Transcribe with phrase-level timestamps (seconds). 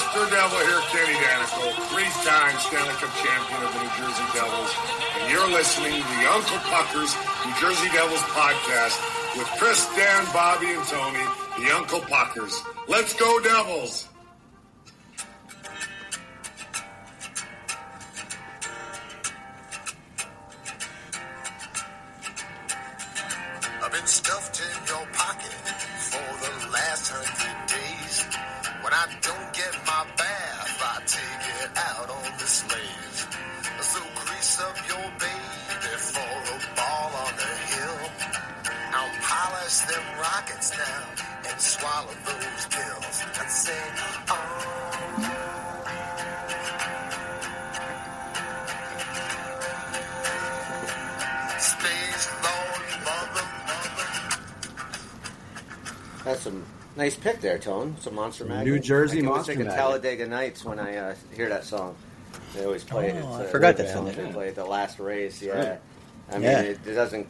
[0.00, 0.30] Mr.
[0.30, 4.72] Devil here, Kenny Daneyko, three-time Stanley Cup champion of the New Jersey Devils,
[5.20, 7.14] and you're listening to the Uncle Puckers
[7.44, 8.96] New Jersey Devils podcast
[9.36, 11.24] with Chris, Dan, Bobby, and Tony,
[11.58, 12.62] the Uncle Puckers.
[12.88, 14.09] Let's go, Devils!
[57.60, 57.96] Nice pick there, Tone.
[58.00, 58.66] Some Monster Magnet.
[58.74, 59.84] New Jersey I can always Monster think of Magnet.
[59.84, 61.96] Talladega Nights when I uh, hear that song.
[62.54, 63.16] They always play it.
[63.16, 64.04] Oh, It's, I uh, forgot that song.
[64.06, 65.42] They play it the last race.
[65.42, 65.70] Yeah.
[65.70, 65.80] right.
[66.30, 66.60] I mean, Yeah.
[66.62, 67.26] it, it doesn't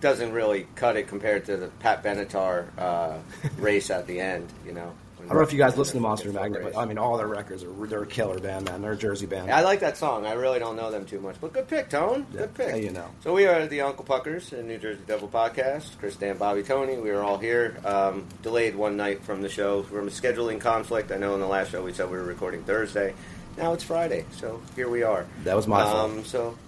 [0.00, 3.18] doesn't really cut it compared to the Pat Benatar uh,
[3.58, 4.52] race at the end.
[4.66, 4.94] You know.
[5.24, 7.26] I don't know if you guys listen to Monster Magnet, but I mean, all their
[7.26, 8.82] records are they're a killer band, man.
[8.82, 9.50] They're a Jersey band.
[9.50, 10.26] I like that song.
[10.26, 12.26] I really don't know them too much, but good pick, Tone.
[12.32, 12.68] Yeah, Good pick.
[12.68, 13.06] yeah, you know.
[13.22, 15.98] So we are the Uncle Puckers and New Jersey Devil podcast.
[15.98, 16.96] Chris, Dan, Bobby, Tony.
[16.98, 17.76] We are all here.
[17.84, 21.10] Um, delayed one night from the show from a scheduling conflict.
[21.10, 23.14] I know in the last show we said we were recording Thursday.
[23.56, 25.26] Now it's Friday, so here we are.
[25.44, 26.10] That was my fault.
[26.10, 26.58] um, So.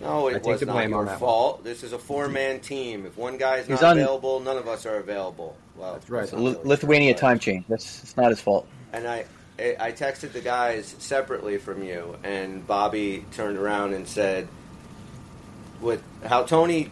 [0.00, 1.18] No, I it take was not blame your on that one.
[1.20, 1.64] fault.
[1.64, 3.04] This is a four-man team.
[3.06, 5.56] If one guy's He's not on- available, none of us are available.
[5.76, 6.22] Well, That's right.
[6.24, 7.64] it's not really Lithuania true, time change.
[7.68, 8.66] That's it's not his fault.
[8.92, 9.24] and I
[9.58, 14.48] I texted the guys separately from you, and Bobby turned around and said,
[15.82, 16.90] "With how Tony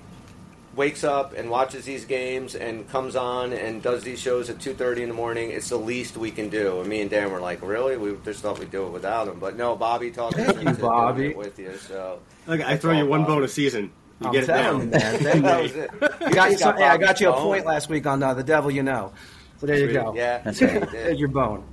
[0.79, 4.73] wakes up and watches these games and comes on and does these shows at two
[4.73, 7.41] thirty in the morning, it's the least we can do." And me and Dan were
[7.41, 7.99] like, "Really?
[7.99, 10.75] We just thought we'd do it without him." But no, Bobby talked us Thank you,
[10.77, 11.35] Bobby.
[11.35, 11.77] with you.
[11.77, 13.33] So Look, I throw you one Bobby.
[13.35, 13.91] bone a season.
[14.21, 15.01] You I'm get it telling down.
[15.19, 15.43] you, man.
[15.43, 15.91] That was it.
[16.23, 17.43] You got, just some- hey, I got you a phone.
[17.43, 19.13] point last week on uh, the Devil You Know.
[19.61, 20.15] So there you go.
[20.15, 20.75] Yeah, That's yeah, right.
[20.75, 20.91] he did.
[21.07, 21.65] There's your bone.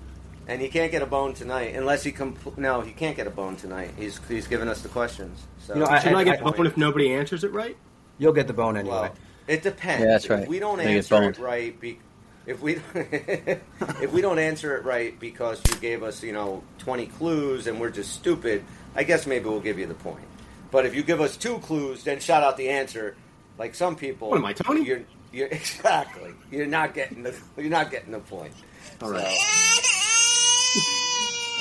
[0.48, 3.32] And he can't get a bone tonight unless he compl- no, he can't get a
[3.32, 3.92] bone tonight.
[3.98, 5.48] He's he's giving us the questions.
[5.60, 7.76] So You know, I- Shouldn't I, get I- bone if nobody answers it right?
[8.18, 8.96] You'll get the bone anyway.
[8.96, 9.16] well,
[9.48, 10.03] it depends.
[10.03, 10.48] Yeah, that's If right.
[10.48, 12.00] we don't I answer it right, be,
[12.46, 17.08] if we if we don't answer it right because you gave us you know twenty
[17.08, 18.64] clues and we're just stupid,
[18.96, 20.26] I guess maybe we'll give you the point.
[20.72, 23.16] But if you give us two clues, then shout out the answer,
[23.58, 24.30] like some people.
[24.30, 24.84] What am I, Tony?
[24.84, 25.02] You're,
[25.32, 26.34] you're exactly.
[26.52, 27.36] You're not getting the.
[27.58, 28.53] You're not getting the point.
[29.02, 29.38] All right.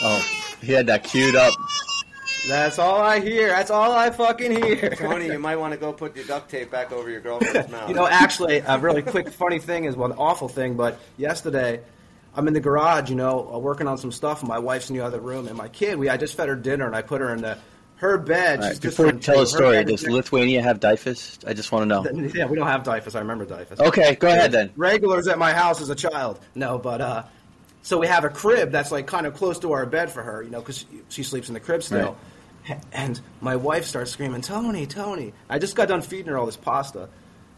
[0.07, 0.23] Oh,
[0.61, 1.55] he had that queued up.
[2.49, 3.49] That's all I hear.
[3.49, 4.91] That's all I fucking hear.
[4.91, 7.89] Tony, you might want to go put your duct tape back over your girlfriend's mouth.
[7.89, 11.81] You know, actually, a really quick, funny thing is, well, an awful thing, but yesterday,
[12.37, 14.97] I'm in the garage, you know, uh, working on some stuff, and my wife's in
[14.97, 17.21] the other room, and my kid, we I just fed her dinner, and I put
[17.21, 17.59] her in the
[17.97, 18.61] her bed.
[18.61, 21.49] Right, before you tell a story, does Lithuania have DYFS?
[21.49, 22.29] I just want to know.
[22.35, 23.15] Yeah, we don't have DYFS.
[23.15, 23.81] I remember DYFS.
[23.81, 24.73] Okay, go ahead then.
[24.77, 26.41] Regulars at my house as a child.
[26.55, 27.23] No, but uh,
[27.83, 30.43] so we have a crib that's like kind of close to our bed for her,
[30.43, 32.17] you know, because she sleeps in the crib still.
[32.93, 36.57] And my wife starts screaming, "Tony, Tony!" I just got done feeding her all this
[36.57, 37.09] pasta,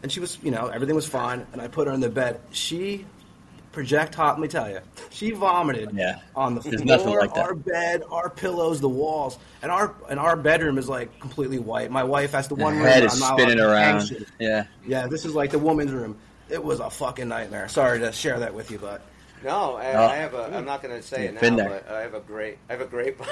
[0.03, 1.45] and she was, you know, everything was fine.
[1.53, 2.41] And I put her in the bed.
[2.51, 3.05] She
[3.71, 4.31] projectile.
[4.31, 4.79] Let me tell you,
[5.09, 6.19] she vomited Yeah.
[6.35, 7.45] on the There's floor, nothing like that.
[7.45, 11.89] our bed, our pillows, the walls, and our and our bedroom is like completely white.
[11.91, 14.07] My wife has the one Her room head where is I'm spinning allowed around.
[14.07, 14.27] shit.
[14.39, 14.65] Yeah.
[14.85, 16.17] Yeah, this is like the woman's room.
[16.49, 17.67] It was a fucking nightmare.
[17.69, 19.01] Sorry to share that with you, but
[19.43, 20.05] No, I, Oh.
[20.07, 20.51] I have a.
[20.57, 22.57] I'm not going to say it now, but I have a great.
[22.69, 23.15] I have a great.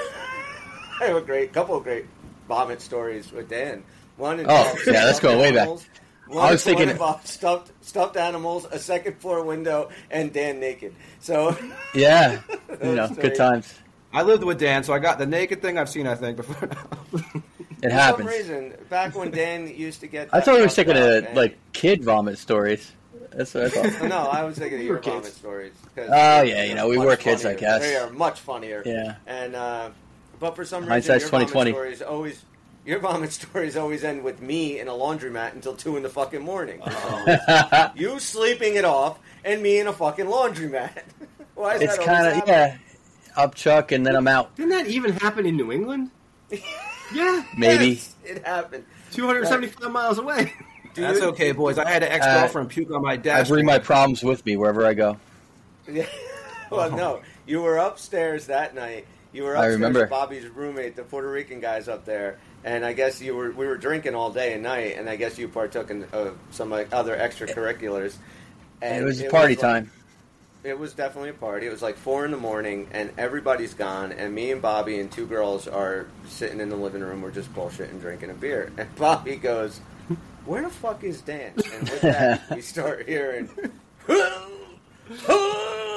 [1.00, 2.06] I have a great couple of great
[2.48, 3.82] vomit stories with Dan.
[4.16, 4.40] One.
[4.40, 5.60] involves Oh, yeah, that's stuffed going way back.
[5.62, 5.86] animals.
[6.28, 10.58] One, I was thinking- one involves stuffed stuffed animals, a second floor window, and Dan
[10.58, 10.94] naked.
[11.20, 11.56] So
[11.94, 12.40] Yeah.
[12.82, 13.22] You know, stories.
[13.22, 13.74] good times.
[14.12, 16.06] I lived with Dan, so I got the naked thing I've seen.
[16.06, 16.68] I think before.
[16.68, 17.20] Now.
[17.82, 18.28] It for happens.
[18.30, 20.30] some reason, back when Dan used to get.
[20.32, 22.92] I thought we were that sticking to like kid vomit stories.
[23.32, 24.08] That's what I thought.
[24.08, 25.14] No, I was thinking of We your were kids.
[25.16, 25.72] vomit stories.
[25.94, 27.82] 'cause Oh, yeah, you know, we were kids, I guess.
[27.82, 28.82] They are much funnier.
[28.86, 29.16] Yeah.
[29.26, 29.90] And uh,
[30.38, 31.70] but for some reason, Hindsight's your vomit 2020.
[31.72, 32.44] stories always.
[32.84, 36.42] Your vomit stories always end with me in a laundromat until two in the fucking
[36.42, 36.80] morning.
[36.86, 37.90] Oh.
[37.96, 41.02] you sleeping it off and me in a fucking laundromat.
[41.54, 42.76] Why is it's that kind of yeah,
[43.36, 44.54] up Chuck, and then I'm out.
[44.56, 46.10] Didn't that even happen in New England?
[47.14, 47.44] yeah.
[47.56, 47.88] Maybe.
[47.88, 48.84] Yes, it happened.
[49.12, 50.52] 275 miles away.
[50.94, 51.78] That's okay, boys.
[51.78, 53.48] I had an ex girlfriend puke on my uh, I desk.
[53.50, 55.18] bring my problems with me wherever I go.
[55.88, 56.06] Yeah.
[56.70, 59.06] well, no, you were upstairs that night.
[59.36, 60.00] You were I remember.
[60.00, 63.66] with Bobby's roommate, the Puerto Rican guys up there, and I guess you were we
[63.66, 66.88] were drinking all day and night, and I guess you partook in uh, some like,
[66.90, 68.16] other extracurriculars.
[68.80, 69.90] And it was was party like- time.
[70.64, 71.66] it was definitely a party.
[71.66, 75.12] It was like four in the morning, and everybody's gone, and me and Bobby and
[75.12, 77.20] two girls are sitting in the living room.
[77.20, 79.82] We're just bullshitting, drinking a beer, and Bobby goes,
[80.46, 83.50] "Where the fuck is Dan?" And with that, we start hearing.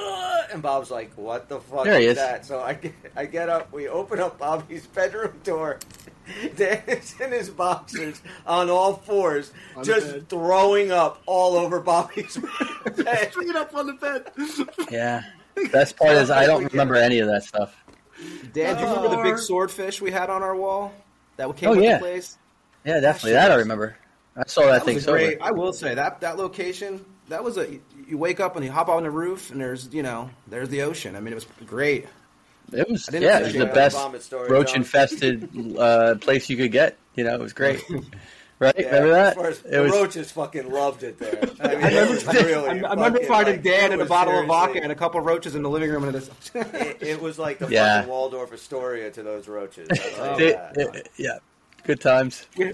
[0.52, 2.18] And Bob's like, "What the fuck There he is is.
[2.18, 3.72] that?" So I get, I get up.
[3.72, 5.80] We open up Bobby's bedroom door.
[6.56, 12.38] Dan is in his boxers on all fours, On just throwing up all over Bobby's
[12.98, 13.32] bed.
[13.32, 14.32] Straight up on the bed.
[14.92, 15.24] Yeah.
[15.72, 17.76] Best part is I don't remember any of that stuff.
[18.54, 20.94] Dan, do you remember the big swordfish we had on our wall
[21.38, 21.96] that came Oh, with yeah.
[21.96, 22.38] the place?
[22.86, 23.34] Yeah, definitely.
[23.34, 23.98] That I remember.
[24.38, 25.38] I saw that, That thing was great.
[25.42, 27.04] I will say that that location.
[27.28, 27.80] That was a.
[28.10, 30.82] You wake up and you hop on the roof and there's you know there's the
[30.82, 31.16] ocean.
[31.16, 32.08] I mean it was great.
[32.72, 36.98] It was yeah, it was the best roach infested uh, place you could get.
[37.16, 37.84] You know, it was great.
[38.60, 38.76] Right?
[38.78, 39.38] Yeah, remember that?
[39.38, 41.40] As as, it the was roaches fucking loved it there.
[41.62, 42.68] I, mean, I remember, it really.
[42.68, 44.92] I, I remember fucking, finding like, Dan it in a was bottle of vodka and
[44.92, 48.00] a couple roaches in the living room and it, It, it was like the Yeah.
[48.00, 49.88] fucking Waldorf Astoria to those roaches.
[49.90, 51.38] I'll tell you It- it- yeah,
[51.86, 52.48] good times.
[52.58, 52.74] we,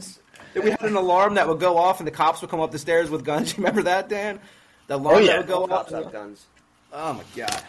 [0.59, 2.79] we had an alarm that would go off and the cops would come up the
[2.79, 3.51] stairs with guns.
[3.55, 4.39] You remember that, Dan?
[4.87, 5.37] The alarm Oh, yeah.
[5.37, 6.03] would go All cops off.
[6.03, 6.45] have guns.
[6.93, 7.61] Oh my god!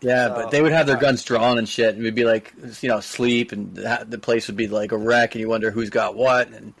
[0.00, 2.52] Yeah, So- but they would have their guns drawn and shit, and we'd be like,
[2.80, 5.70] you know, sleep, and the the place would be like a wreck, and you wonder
[5.70, 6.72] who's got what, and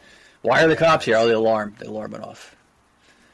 [0.42, 1.16] why are the cops here?
[1.16, 2.56] Oh, the alarm, the alarm went off,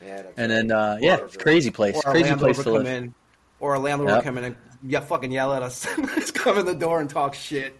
[0.04, 2.86] Yeah, and then uh, yeah, it's crazy place, Or a crazy landlord place to live.
[2.86, 3.14] in,
[3.60, 4.16] or a landlord Yep.
[4.18, 5.86] would come in and yeah, fucking yell at us.
[6.16, 7.78] Just come in the door and talk shit.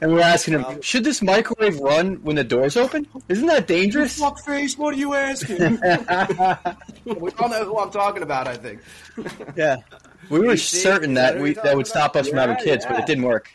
[0.00, 3.06] And we're asking him, should this microwave run when the door's open?
[3.30, 4.18] Isn't that dangerous?
[4.18, 5.58] Fuck face, what are you asking?
[7.04, 8.46] we all know who I'm talking about.
[8.46, 8.80] I think.
[9.56, 9.76] Yeah,
[10.28, 10.78] we were see?
[10.78, 12.20] certain that that we that would stop about?
[12.22, 13.50] us from having Yeah, kids, but it didn't work.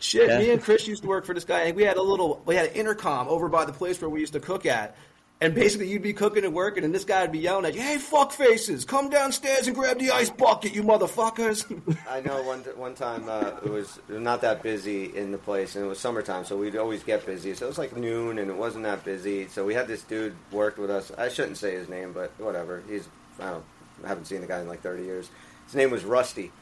[0.00, 0.38] Shit, Yeah.
[0.38, 2.54] me and Chris used to work for this guy, and we had a little, we
[2.56, 4.96] had an intercom over by the place where we used to cook at.
[5.42, 7.80] And basically, you'd be cooking and working, and this guy would be yelling at you,
[7.80, 11.64] "Hey, fuck faces, come downstairs and grab the ice bucket, you motherfuckers!"
[12.10, 15.84] I know one one time uh, it was not that busy in the place, and
[15.86, 17.54] it was summertime, so we'd always get busy.
[17.54, 19.48] So it was like noon, and it wasn't that busy.
[19.48, 21.10] So we had this dude worked with us.
[21.16, 22.82] I shouldn't say his name, but whatever.
[22.86, 23.08] He's
[23.40, 23.64] I don't
[24.04, 25.30] I haven't seen the guy in like thirty years.
[25.64, 26.52] His name was Rusty,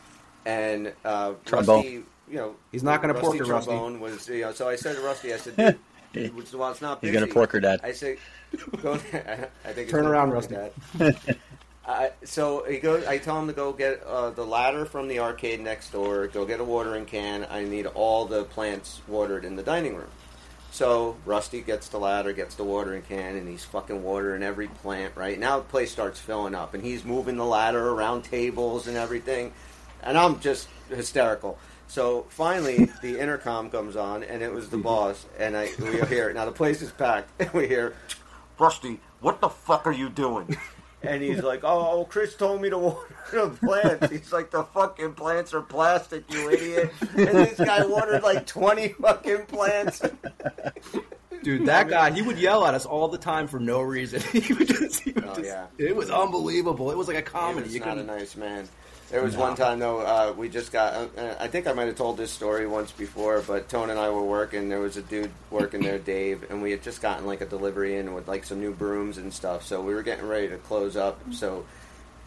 [0.46, 1.76] and uh, Trombone.
[1.78, 1.90] Rusty,
[2.30, 3.74] you know, He's not gonna Rusty pork it, Rusty.
[3.74, 4.52] was you know.
[4.52, 5.78] So I said to Rusty, I said,
[6.12, 6.34] dude.
[6.36, 7.80] Which, well, it's not He's gonna pork her, Dad.
[7.82, 8.18] I say,
[8.82, 8.94] go.
[8.94, 10.56] I think Turn around, Rusty.
[12.24, 13.06] so he goes.
[13.06, 16.26] I tell him to go get uh, the ladder from the arcade next door.
[16.28, 17.46] Go get a watering can.
[17.50, 20.10] I need all the plants watered in the dining room.
[20.70, 25.16] So Rusty gets the ladder, gets the watering can, and he's fucking watering every plant.
[25.16, 28.96] Right now, the place starts filling up, and he's moving the ladder around tables and
[28.96, 29.52] everything.
[30.02, 31.58] And I'm just hysterical.
[31.88, 35.24] So finally, the intercom comes on, and it was the boss.
[35.38, 37.94] And I we hear now the place is packed, and we hear
[38.58, 40.56] Rusty, what the fuck are you doing?
[41.00, 44.64] And he's like, oh, "Oh, Chris told me to water the plants." He's like, "The
[44.64, 50.02] fucking plants are plastic, you idiot!" And this guy watered like twenty fucking plants.
[51.44, 54.20] Dude, that guy, he would yell at us all the time for no reason.
[54.32, 55.66] he would just, he would Oh, just- yeah.
[55.78, 56.90] It was unbelievable.
[56.90, 57.62] It was like a He comedy.
[57.66, 58.68] was You not a nice man.
[59.10, 60.92] There was one time though, uh, we just got.
[61.16, 64.10] Uh, I think I might have told this story once before, but Tone and I
[64.10, 64.68] were working.
[64.68, 67.96] There was a dude working there, Dave, and we had just gotten like a delivery
[67.96, 69.64] in with like some new brooms and stuff.
[69.64, 71.20] So we were getting ready to close up.
[71.32, 71.64] So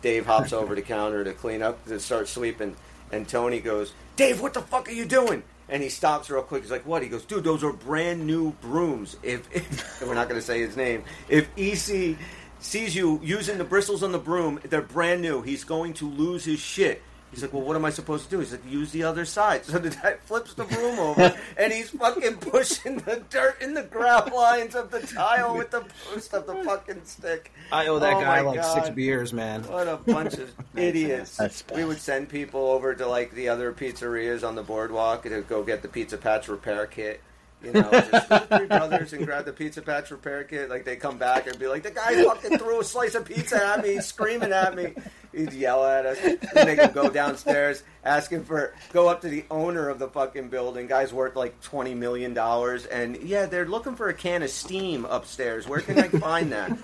[0.02, 2.76] Dave hops over the counter to clean up to start sweeping,
[3.12, 6.64] and Tony goes, "Dave, what the fuck are you doing?" And he stops real quick.
[6.64, 9.18] He's like, "What?" He goes, "Dude, those are brand new brooms.
[9.22, 12.18] If, if we're not going to say his name, if EC
[12.62, 15.42] sees you using the bristles on the broom, they're brand new.
[15.42, 17.02] He's going to lose his shit."
[17.32, 18.40] He's like, well, what am I supposed to do?
[18.40, 19.64] He's like, use the other side.
[19.72, 23.84] So the guy flips the broom over, and he's fucking pushing the dirt in the
[23.84, 27.54] ground lines of the tile with the post of the fucking stick.
[27.72, 28.74] I owe that Oh guy like God.
[28.84, 29.64] six beers, man.
[29.64, 31.40] What a bunch of idiots.
[31.74, 35.64] We would send people over to like the other pizzerias on the boardwalk to go
[35.64, 37.22] get the Pizza Patch repair kit.
[37.64, 40.70] You know, just Three Brothers and grab the Pizza Patch repair kit.
[40.70, 43.64] Like they come back and be like, "The guy fucking threw a slice of pizza
[43.64, 44.94] at me, screaming at me."
[45.32, 46.18] He'd yell at us.
[46.24, 50.50] We'd make him go downstairs, asking for go up to the owner of the fucking
[50.50, 50.88] building.
[50.88, 55.06] Guy's worth like twenty million dollars, and yeah, they're looking for a can of steam
[55.06, 55.68] upstairs.
[55.68, 56.76] Where can I find that?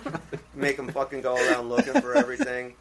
[0.54, 2.76] Make him fucking go around looking for everything.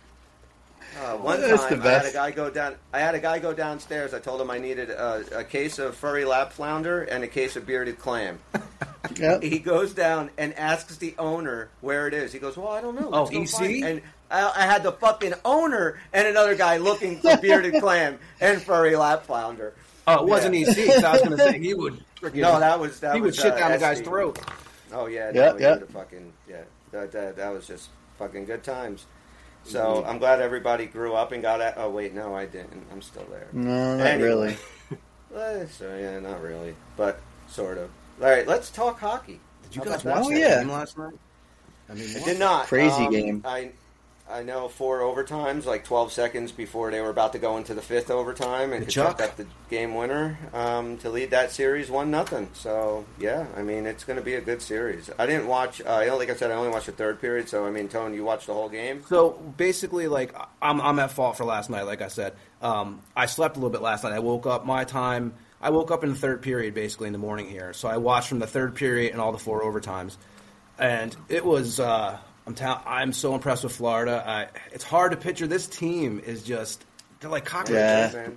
[1.03, 2.75] Uh, one That's time, the I had a guy go down.
[2.93, 4.15] I had a guy go downstairs.
[4.15, 7.55] I told him I needed a, a case of furry lap flounder and a case
[7.57, 8.39] of bearded clam.
[9.15, 9.45] Yep.
[9.45, 12.33] He goes down and asks the owner where it is.
[12.33, 13.83] He goes, "Well, I don't know." Oh, Let's go EC?
[13.85, 14.03] And
[14.33, 18.97] I, I had the fucking owner and another guy looking for bearded clam and furry
[18.97, 19.75] lap flounder.
[20.09, 20.69] Oh, it wasn't Yeah.
[20.71, 20.87] EC.
[20.93, 22.03] 'cause I was going to say he would.
[22.21, 24.41] freaking- No, that was that he would shit uh, down the guy's throat.
[24.93, 25.79] Oh yeah, Yeah, yeah.
[25.93, 26.63] fucking yeah.
[26.91, 29.07] That, that that was just fucking good times.
[29.67, 31.61] So I'm glad everybody grew up and got.
[31.61, 32.87] At, oh wait, no, I didn't.
[32.93, 33.49] I'm still there.
[33.53, 34.27] No, not Anyway.
[34.29, 34.57] really.
[35.37, 37.91] Eh, so yeah, not really, but sort of.
[38.23, 39.41] All right, let's talk hockey.
[39.65, 40.59] Did you How guys watch Oh, that yeah.
[40.61, 41.15] game last night?
[41.91, 42.67] I mean, I did not.
[42.67, 43.43] Crazy Um, game.
[43.45, 43.71] I
[44.29, 47.83] I know four overtimes, like 12 seconds before they were about to go into the
[47.83, 49.19] fifth overtime, and Tkachuk Chuck.
[49.19, 52.51] got the game winner um, to lead that series one nothing.
[52.53, 55.11] So yeah, I mean it's going to be a good series.
[55.17, 55.81] I didn't watch.
[55.81, 57.49] Uh, I don't like I said I only watched the third period.
[57.49, 59.05] So I mean, Tone, you watched the whole game.
[59.09, 61.83] So basically, like I'm, I'm at fault for last night.
[61.83, 64.13] Like I said, um, I slept a little bit last night.
[64.13, 65.35] I woke up my time.
[65.61, 67.73] I woke up in the third period, basically in the morning here.
[67.73, 70.17] So I watched from the third period and all the four overtimes,
[70.79, 71.79] and it was.
[71.79, 74.23] Uh, I'm ta- I'm so impressed with Florida.
[74.27, 76.85] I, it's hard to picture this team is just
[77.21, 78.15] they're like cockroaches.
[78.15, 78.29] Yeah.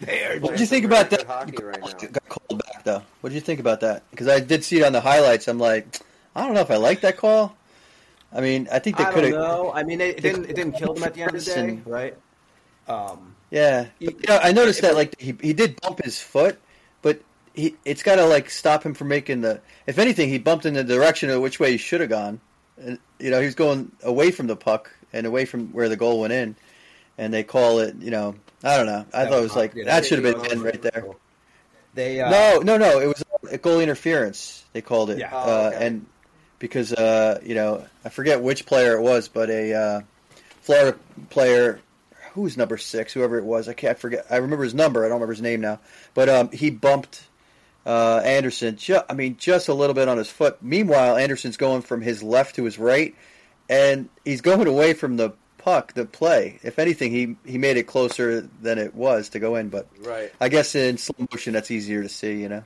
[0.00, 1.24] They are What do you think about that?
[1.26, 1.88] hockey right now.
[1.88, 3.02] Got called back though.
[3.20, 4.04] What did you think about that?
[4.10, 5.48] Because I did see it on the highlights.
[5.48, 5.98] I'm like,
[6.36, 7.56] I don't know if I like that call.
[8.32, 9.32] I mean, I think they could don't have.
[9.32, 9.72] know.
[9.74, 10.44] I mean, it, didn't.
[10.44, 12.14] It didn't kill them at the end of the day, right?
[12.86, 16.58] Um, Yeah, you know, I noticed that like he he did bump his foot,
[17.02, 17.20] but
[17.54, 19.60] he it's got to like stop him from making the.
[19.86, 22.40] If anything, he bumped in the direction of which way he should have gone.
[22.80, 25.96] And, you know, he was going away from the puck and away from where the
[25.96, 26.56] goal went in,
[27.16, 27.96] and they call it.
[27.96, 29.04] You know, I don't know.
[29.12, 31.06] I thought it was like Yeah, that should have been in right there.
[31.94, 33.00] They uh, No, no, no.
[33.00, 34.64] It was a goal interference.
[34.72, 35.30] They called it, Yeah.
[35.32, 35.86] Oh, uh, okay.
[35.86, 36.06] and
[36.58, 40.00] because uh, you know I forget which player it was, but a uh,
[40.60, 40.98] Florida
[41.30, 41.80] player,
[42.32, 44.26] who's number six, whoever it was, I can't forget.
[44.30, 45.04] I remember his number.
[45.04, 45.80] I don't remember his name now,
[46.14, 47.24] but um, he bumped
[47.88, 48.76] uh, Andersen.
[48.76, 50.62] Ju- I mean, just a little bit on his foot.
[50.62, 53.14] Meanwhile, Andersen's going from his left to his right,
[53.68, 56.60] and he's going away from the puck, the play.
[56.62, 59.88] If anything, he he made it closer than it was to go in, but.
[60.00, 60.30] Right.
[60.40, 62.64] I guess in slow motion, that's easier to see, you know.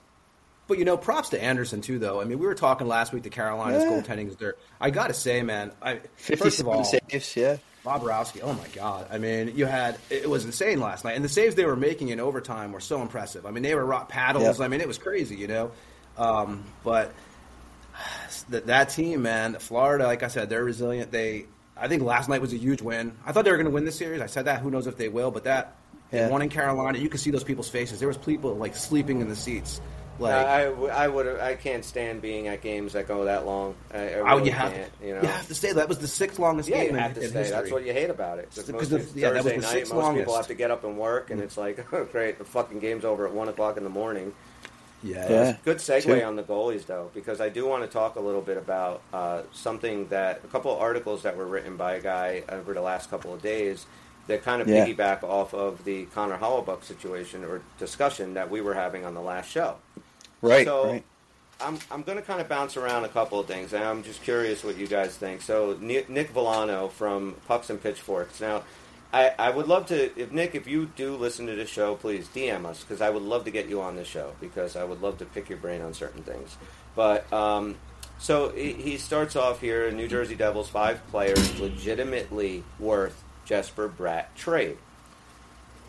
[0.68, 2.20] But you know, props to Andersen too, though.
[2.20, 3.22] I mean, we were talking last week.
[3.24, 3.90] The Carolinas Yeah.
[3.90, 4.54] goaltending is there.
[4.80, 5.72] I got to say, man.
[5.82, 7.56] I, first of all, saves, yeah.
[7.84, 8.40] Bobrovsky.
[8.42, 9.08] Oh my God!
[9.10, 12.08] I mean, you had it was insane last night, and the saves they were making
[12.10, 13.44] in overtime were so impressive.
[13.44, 14.58] I mean, they were rock paddles.
[14.60, 14.64] Yeah.
[14.64, 15.72] I mean, it was crazy, you know.
[16.16, 17.12] Um, but
[18.50, 21.10] that that team, man, Florida, like I said, they're resilient.
[21.10, 21.46] They,
[21.76, 23.16] I think last night was a huge win.
[23.26, 24.20] I thought they were going to win this series.
[24.20, 24.60] I said that.
[24.60, 25.30] Who knows if they will?
[25.30, 25.74] But that
[26.12, 26.28] Yeah.
[26.28, 26.98] won in Carolina.
[26.98, 27.98] You could see those people's faces.
[27.98, 29.80] There was people like sleeping in the seats.
[30.22, 30.64] Like I,
[31.04, 33.74] I would I can't stand being at games that go that long.
[33.92, 35.00] I, I Oh, really you have can't.
[35.00, 35.72] to, You know, you have to stay.
[35.72, 37.38] That was the sixth longest Yeah, game you in, have to in stay.
[37.40, 37.56] history.
[37.58, 38.48] That's what you hate about it.
[38.50, 39.54] Because Because most Thursday that was night,
[39.88, 42.38] the most sixth people have to get up and work, and it's like, oh, great,
[42.38, 44.32] the fucking game's over at one o'clock in the morning.
[45.02, 45.56] yeah, Yeah.
[45.64, 46.24] Good segue Sure.
[46.26, 49.42] on the goalies, though, because I do want to talk a little bit about uh,
[49.52, 53.10] something that a couple of articles that were written by a guy over the last
[53.10, 53.84] couple of days
[54.28, 54.86] that kind of Yeah.
[54.86, 59.20] piggyback off of the Connor Hellebuyck situation or discussion that we were having on the
[59.20, 59.74] last show.
[60.42, 61.04] Right, So, right.
[61.60, 64.22] I'm, I'm going to kind of bounce around a couple of things, and I'm just
[64.22, 65.42] curious what you guys think.
[65.42, 68.40] So, Nick Villano from Pucks and Pitchforks.
[68.40, 68.64] Now,
[69.12, 72.28] I, I would love to, if Nick, if you do listen to this show, please
[72.28, 75.02] DM us because I would love to get you on this show because I would
[75.02, 76.56] love to pick your brain on certain things.
[76.96, 77.76] But um,
[78.18, 84.26] so he, he starts off here: New Jersey Devils five players legitimately worth Jesper Bratt
[84.34, 84.78] trade.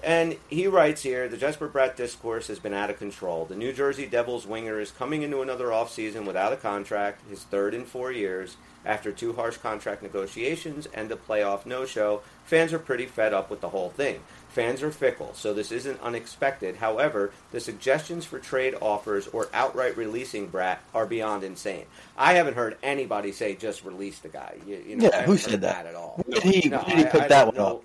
[0.03, 3.45] And he writes here the Jesper Bratt discourse has been out of control.
[3.45, 7.73] The New Jersey Devils winger is coming into another offseason without a contract, his third
[7.73, 8.57] in four years.
[8.85, 13.49] After two harsh contract negotiations and a playoff no show, fans are pretty fed up
[13.49, 14.19] with the whole thing.
[14.49, 16.75] Fans are fickle, so this isn't unexpected.
[16.75, 21.85] However, the suggestions for trade offers or outright releasing Bratt are beyond insane.
[22.17, 24.55] I haven't heard anybody say just release the guy.
[24.67, 25.85] You, you know, Yeah, who said heard that?
[25.85, 26.21] at all.
[26.29, 27.83] Did he- No, did he I- pick I that one know- up?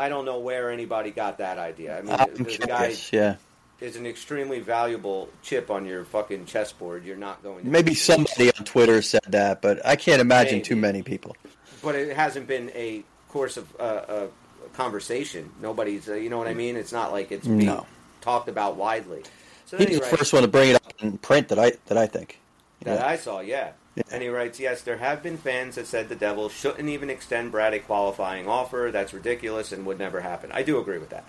[0.00, 1.98] I don't know where anybody got that idea.
[1.98, 3.36] I mean, I'm guy yeah.
[3.80, 7.04] is an extremely valuable chip on your fucking chessboard.
[7.04, 10.64] You're not going to Maybe somebody on Twitter said that, but I can't imagine Maybe.
[10.64, 11.36] too many people.
[11.82, 14.28] but it hasn't been a course of uh, a
[14.72, 15.50] conversation.
[15.60, 16.76] Nobody's, uh, you know what I mean?
[16.76, 17.86] It's not like it's being No.
[18.22, 19.22] talked about widely.
[19.66, 21.98] So He then the first one to bring it up in print that I that
[21.98, 22.40] I think.
[22.84, 23.06] That Yeah.
[23.06, 23.72] I saw, yeah.
[24.10, 27.52] And he writes, yes, there have been fans that said the Devils shouldn't even extend
[27.52, 28.90] Bratt a qualifying offer.
[28.92, 30.50] That's ridiculous and would never happen.
[30.52, 31.24] I do agree with that.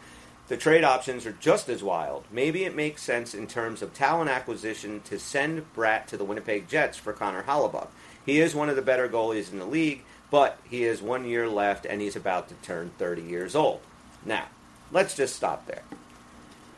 [0.47, 2.25] The trade options are just as wild.
[2.31, 6.67] Maybe it makes sense in terms of talent acquisition to send Bratt to the Winnipeg
[6.67, 7.87] Jets for Connor Hellebuyck.
[8.25, 11.47] He is one of the better goalies in the league, but he has one year
[11.47, 13.81] left and he's about to turn 30 years old.
[14.25, 14.45] Now,
[14.91, 15.83] let's just stop there.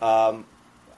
[0.01, 0.45] Um,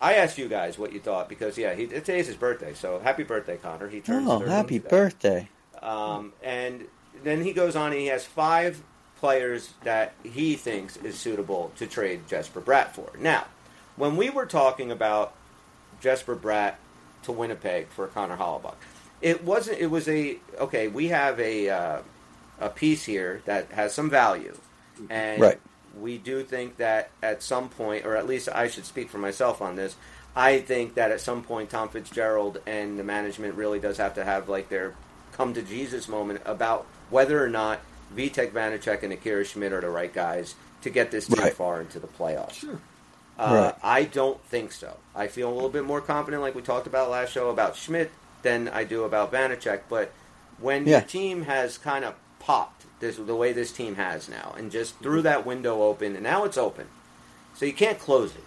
[0.02, 3.24] I asked you guys what you thought because yeah, he, today's his birthday, so happy
[3.24, 3.88] birthday, Connor.
[3.90, 4.90] He turns Oh, happy today.
[4.90, 5.50] birthday!
[5.82, 6.86] Um, and
[7.24, 8.82] then he goes on and he has five
[9.18, 13.12] players that he thinks is suitable to trade Jesper Bratt for.
[13.20, 13.46] Now,
[13.96, 15.34] when we were talking about
[16.02, 16.76] Jesper Bratt
[17.24, 18.76] to Winnipeg for Connor Hellebuyck,
[19.22, 19.80] it wasn't.
[19.80, 20.88] It was a okay.
[20.88, 22.00] We have a uh,
[22.60, 24.58] a piece here that has some value,
[25.10, 25.60] and Right.
[26.00, 29.62] We do think that at some point, or at least I should speak for myself
[29.62, 29.96] on this.
[30.36, 34.26] I think that at some point, Tom Fitzgerald and the management really does have to
[34.26, 34.94] have like their
[35.34, 37.80] come to Jesus moment about whether or not
[38.16, 41.54] Vitek Vanecek and Akira Schmid are the right guys to get this team Right.
[41.54, 42.54] far into the playoffs.
[42.54, 42.80] Sure.
[43.38, 43.76] Uh, Right.
[43.84, 44.96] I don't think so.
[45.16, 48.10] I feel a little bit more confident, like we talked about last show about Schmid,
[48.44, 49.82] than I do about Vanecek.
[49.90, 50.12] But
[50.60, 51.00] when Yeah.
[51.00, 54.98] your team has kind of popped this, the way this team has now, and just
[55.00, 56.88] threw that window open, and now it's open,
[57.54, 58.44] so you can't close it.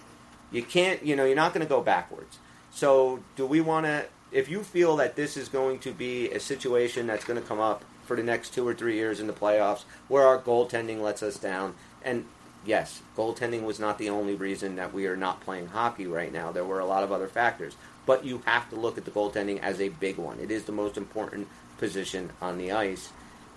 [0.51, 2.39] You can't, you know, you're not going to go backwards.
[2.71, 4.07] So, do we want to?
[4.31, 7.61] If you feel that this is going to be a situation that's going to come
[7.61, 11.23] up for the next two or three years in the playoffs, where our goaltending lets
[11.23, 12.25] us down, and
[12.65, 16.53] yes, goaltending was not the only reason that we are not playing hockey right now.
[16.53, 17.77] There were a lot of other factors,
[18.07, 20.41] but you have to look at the goaltending as a big one.
[20.41, 23.11] It is the most important position on the ice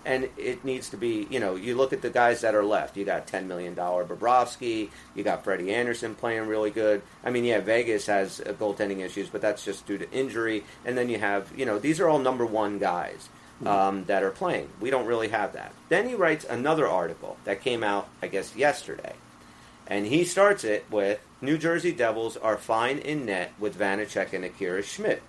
[0.04, 2.96] and it needs to be, you know, you look at the guys that are left.
[2.96, 4.90] You got $10 million Bobrovsky.
[5.14, 7.02] You got Freddie Andersen playing really good.
[7.24, 10.64] I mean, yeah, Vegas has uh, goaltending issues, but that's just due to injury.
[10.84, 13.28] And then you have, you know, these are all number one guys
[13.64, 14.68] um, that are playing.
[14.80, 15.72] We don't really have that.
[15.88, 19.14] Then he writes another article that came out, I guess, yesterday.
[19.86, 24.44] And he starts it with New Jersey Devils are fine in net with Vanecek and
[24.44, 25.20] Akira Schmid.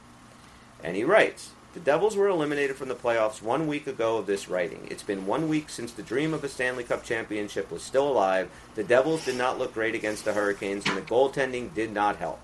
[0.84, 4.48] And he writes, the Devils were eliminated from the playoffs one week ago of this
[4.48, 4.88] writing.
[4.92, 8.52] It's been one week since the dream of a Stanley Cup championship was still alive.
[8.76, 12.40] The Devils did not look great against the Hurricanes, and the goaltending did not help.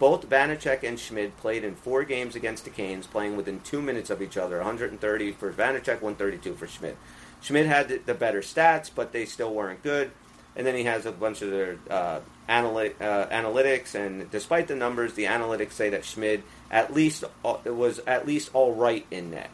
[0.00, 4.10] Both Vanecek and Schmid played in four games against the Canes, playing within two minutes
[4.10, 6.96] of each other 130 for Vanecek, 132 for Schmid.
[7.40, 10.10] Schmid had the- better stats, but they still weren't good.
[10.56, 14.74] And then he has a bunch of their uh, analy- uh, analytics, and despite the
[14.74, 19.30] numbers, the analytics say that Schmid at least uh, was at least all right in
[19.30, 19.50] net.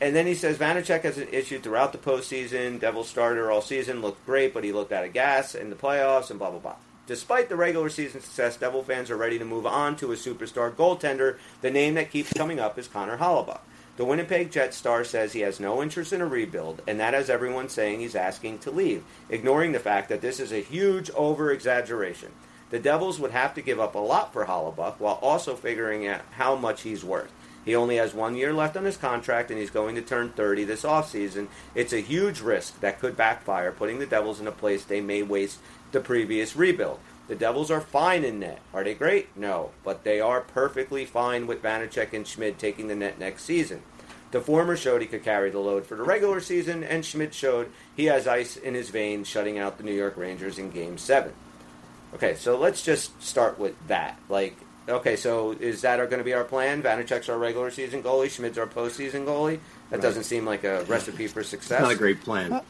[0.00, 2.78] And then he says Vanecek has an issue throughout the postseason.
[2.78, 6.30] Devil starter all season looked great, but he looked out of gas in the playoffs
[6.30, 6.76] and blah blah blah.
[7.08, 10.70] Despite the regular season success, Devil fans are ready to move on to a superstar
[10.70, 11.38] goaltender.
[11.62, 13.60] The name that keeps coming up is Connor Hellebuyck.
[13.96, 17.28] The Winnipeg Jets star says he has no interest in a rebuild, and that has
[17.28, 21.50] everyone saying he's asking to leave, ignoring the fact that this is a huge over
[21.50, 22.30] exaggeration.
[22.70, 26.20] The Devils would have to give up a lot for Hellebuyck while also figuring out
[26.32, 27.32] how much he's worth.
[27.64, 30.64] He only has one year left on his contract, and he's going to turn 30
[30.64, 31.48] this offseason.
[31.74, 35.22] It's a huge risk that could backfire, putting the Devils in a place they may
[35.22, 35.58] waste
[35.92, 36.98] the previous rebuild.
[37.26, 38.60] The Devils are fine in net.
[38.72, 39.36] Are they great?
[39.36, 43.82] No, but they are perfectly fine with Vanecek and Schmid taking the net next season.
[44.30, 47.70] The former showed he could carry the load for the regular season, and Schmid showed
[47.94, 51.32] he has ice in his veins, shutting out the New York Rangers in Game 7.
[52.14, 54.18] Okay, so let's just start with that.
[54.28, 54.56] Like,
[54.88, 56.82] okay, so is that going to be our plan?
[56.82, 59.60] Vanecek's our regular season goalie, Schmid's our postseason goalie.
[59.90, 60.02] That Right.
[60.02, 61.80] doesn't seem like a recipe for success.
[61.80, 62.60] It's Not a great plan.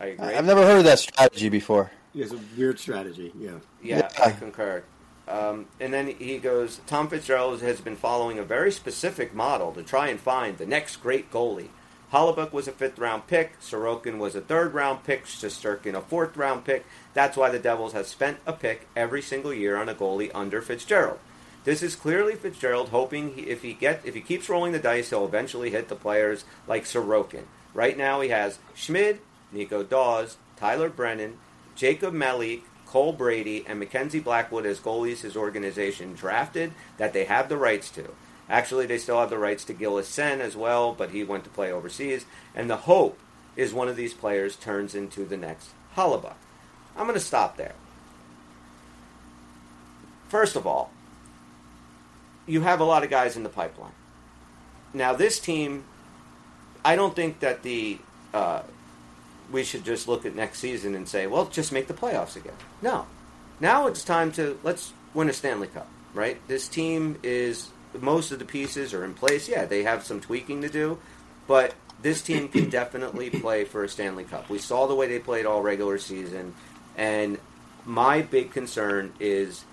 [0.00, 0.26] I agree.
[0.26, 1.90] I've never heard of that strategy before.
[2.14, 3.32] It's a weird strategy.
[3.38, 3.50] Yeah.
[3.82, 4.82] Yeah, I concur.
[5.26, 9.82] Um, and then he goes, Tom Fitzgerald has been following a very specific model to
[9.82, 11.68] try and find the next great goalie.
[12.12, 16.36] Hellebuyck was a fifth round pick, Sorokin was a third round pick, Shesterkin a fourth
[16.36, 16.86] round pick.
[17.12, 20.62] That's why the Devils have spent a pick every single year on a goalie under
[20.62, 21.18] Fitzgerald.
[21.64, 25.10] This is clearly Fitzgerald hoping he, if he get if he keeps rolling the dice,
[25.10, 27.44] he'll eventually hit the players like Sorokin.
[27.74, 29.20] Right now, he has Schmid,
[29.52, 31.36] Nico Daws, Tyler Brennan,
[31.76, 37.50] Jakub Malek, Cole Brady, and Mackenzie Blackwood as goalies his organization drafted that they have
[37.50, 38.14] the rights to.
[38.48, 41.50] Actually, they still have the rights to Gilles Senn as well, but he went to
[41.50, 42.24] play overseas.
[42.54, 43.18] And the hope
[43.56, 46.34] is one of these players turns into the next Hellebuyck.
[46.96, 47.74] I'm going to stop there.
[50.28, 50.90] First of all,
[52.46, 53.92] you have a lot of guys in the pipeline.
[54.94, 55.84] Now, this team,
[56.84, 57.98] I don't think that the
[58.32, 58.62] uh,
[59.50, 62.54] we should just look at next season and say, well, just make the playoffs again.
[62.82, 63.06] No.
[63.60, 66.38] Now it's time to let's win a Stanley Cup, right?
[66.48, 69.48] This team is most of the pieces are in place.
[69.48, 70.98] Yeah, they have some tweaking to do,
[71.46, 74.48] but this team can definitely play for a Stanley Cup.
[74.48, 76.54] We saw the way they played all regular season,
[76.96, 77.38] and
[77.84, 79.64] my big concern is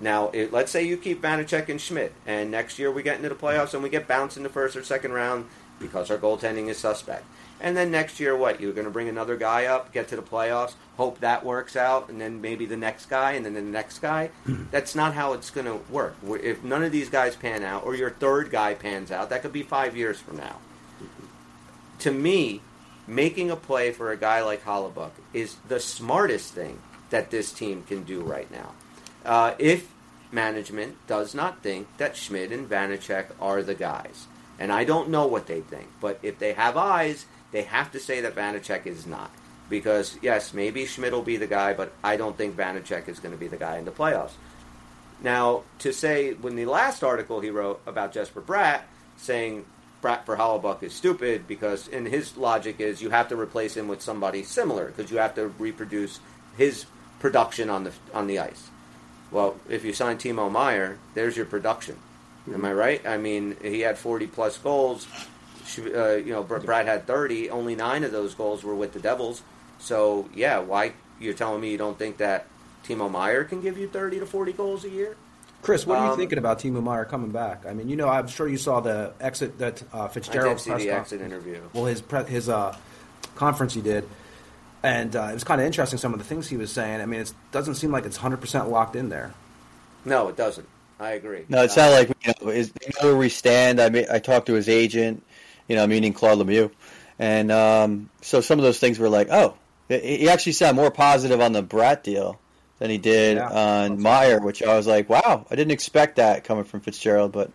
[0.00, 3.28] now, it, let's say you keep Vanecek and Schmid, and next year we get into
[3.28, 5.46] the playoffs and we get bounced in the first or second round
[5.78, 7.24] because our goaltending is suspect.
[7.60, 8.60] And then next year, what?
[8.60, 12.08] You're going to bring another guy up, get to the playoffs, hope that works out,
[12.10, 14.30] and then maybe the next guy, and then the next guy.
[14.70, 16.16] That's not how it's going to work.
[16.42, 19.52] If none of these guys pan out, or your third guy pans out, that could
[19.52, 20.58] be five years from now.
[22.00, 22.60] To me,
[23.06, 27.84] making a play for a guy like Hellebuyck is the smartest thing that this team
[27.84, 28.72] can do right now.
[29.24, 29.88] Uh, if
[30.32, 34.26] management does not think that Schmid and Vanecek are the guys.
[34.58, 38.00] And I don't know what they think, but if they have eyes, They have to
[38.00, 39.30] say that Vanecek is not.
[39.68, 43.32] Because, yes, maybe Schmid will be the guy, but I don't think Vanecek is going
[43.34, 44.32] to be the guy in the playoffs.
[45.20, 48.82] Now, to say, when the last article he wrote about Jesper Bratt,
[49.16, 49.64] saying
[50.02, 53.88] Bratt for Hellebuyck is stupid because, in his logic, is you have to replace him
[53.88, 56.20] with somebody similar because you have to reproduce
[56.56, 56.86] his
[57.18, 58.70] production on the on the ice.
[59.30, 61.96] Well, if you sign Timo Meier, there's your production.
[62.52, 63.06] Am I right?
[63.06, 65.06] I mean, he had 40 plus goals.
[65.78, 67.50] Uh, you know, Bratt had 30.
[67.50, 69.42] Only nine of those goals were with the Devils.
[69.78, 72.46] So, yeah, why you're telling me you don't think that
[72.84, 75.16] Timo Meier can give you 30 to 40 goals a year?
[75.62, 77.64] Chris, what are you Um, thinking about Timo Meier coming back?
[77.66, 80.62] I mean, you know, I'm sure you saw the exit that uh, I Fitzgerald did
[80.62, 81.60] see press the con- exit interview.
[81.72, 82.76] Well, his pre- his uh,
[83.34, 84.08] conference he did,
[84.84, 87.00] and uh, it was kind of interesting some of the things he was saying.
[87.00, 89.34] I mean, it doesn't seem like it's 100 percent locked in there.
[90.04, 90.68] No, it doesn't.
[91.00, 91.44] I agree.
[91.48, 93.80] No, it's not like you know, is, they know where we stand.
[93.80, 95.22] I mean, I talked to his agent,
[95.68, 96.70] you know, meaning Claude Lemieux,
[97.18, 99.54] and um, so some of those things were like, oh,
[99.88, 102.38] he he actually sounded more positive on the Bratt deal
[102.78, 106.16] than he did Yeah, on that's Meier, which I was like, wow, I didn't expect
[106.16, 107.50] that coming from Fitzgerald, but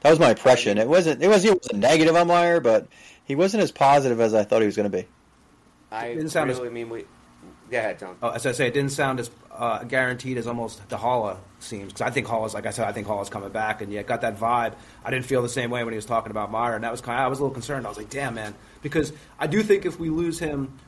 [0.00, 0.78] that was my impression.
[0.78, 2.88] It wasn't it wasn't it wasn't negative on Meier, but
[3.24, 5.06] he wasn't as positive as I thought he was going to be.
[5.90, 7.04] I Didn't sound as- really mean we.
[7.74, 8.16] Go ahead, Tom.
[8.22, 11.92] Oh, as I say, it didn't sound as uh, guaranteed as almost the Haula seems.
[11.92, 14.20] Because I think Haula's, like I said, I think Haula's coming back, and yet got
[14.20, 14.74] that vibe.
[15.04, 17.00] I didn't feel the same way when he was talking about Meier, and that was
[17.00, 17.18] kind.
[17.18, 17.84] Of, I was a little concerned.
[17.84, 20.78] I was like, damn, man, because I do think if we lose him,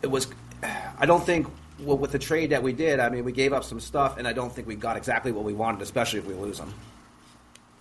[0.00, 0.28] it was.
[0.62, 1.48] I don't think
[1.80, 3.00] well, with the trade that we did.
[3.00, 5.42] I mean, we gave up some stuff, and I don't think we got exactly what
[5.42, 6.72] we wanted, especially if we lose him.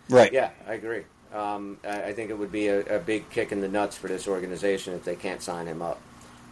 [0.10, 0.34] Right.
[0.34, 1.04] Yeah, I agree.
[1.36, 4.08] Um, I, I think it would be a, a big kick in the nuts for
[4.08, 6.02] this organization if they can't sign him up.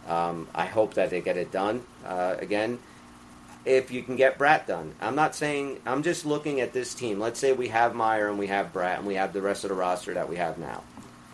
[0.06, 1.82] Um, I hope that they get it done.
[2.04, 2.78] Uh, again,
[3.64, 5.80] if you can get Bratt done, I'm not saying.
[5.84, 7.18] I'm just looking at this team.
[7.18, 9.70] Let's say we have Meier and we have Bratt and we have the rest of
[9.70, 10.84] the roster that we have now.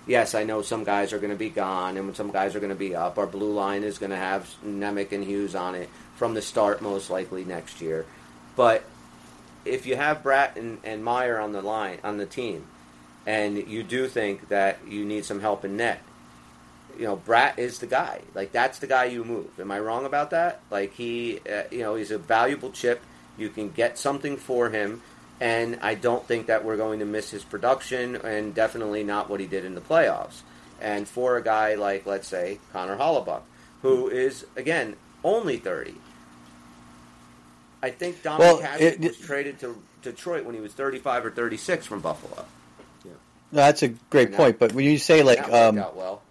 [0.06, 2.70] Yes, I know some guys are going to be gone and some guys are going
[2.70, 3.18] to be up.
[3.18, 6.82] Our blue line is going to have Nemec and Hughes on it from the start,
[6.82, 8.06] most likely next year.
[8.56, 8.84] But
[9.64, 12.66] if you have Bratt and, and Meier on the line on the team,
[13.26, 16.00] and you do think that you need some help in net,
[16.98, 18.20] you know, Bratt is the guy.
[18.34, 19.58] Like that's the guy you move.
[19.60, 20.60] Am I wrong about that?
[20.70, 23.00] Like he, uh, you know, he's a valuable chip.
[23.38, 25.02] You can get something for him,
[25.40, 29.40] and I don't think that we're going to miss his production, and definitely not what
[29.40, 30.42] he did in the playoffs.
[30.80, 33.42] And for a guy like, let's say, Connor Hellebuyck,
[33.82, 35.94] who is again only thirty,
[37.82, 41.30] I think Dominic Well, Hasek it- was traded to Detroit when he was thirty-five or
[41.30, 42.44] thirty-six from Buffalo.
[43.54, 44.58] No, that's a great And point.
[44.58, 46.22] But when you say like that um, out well.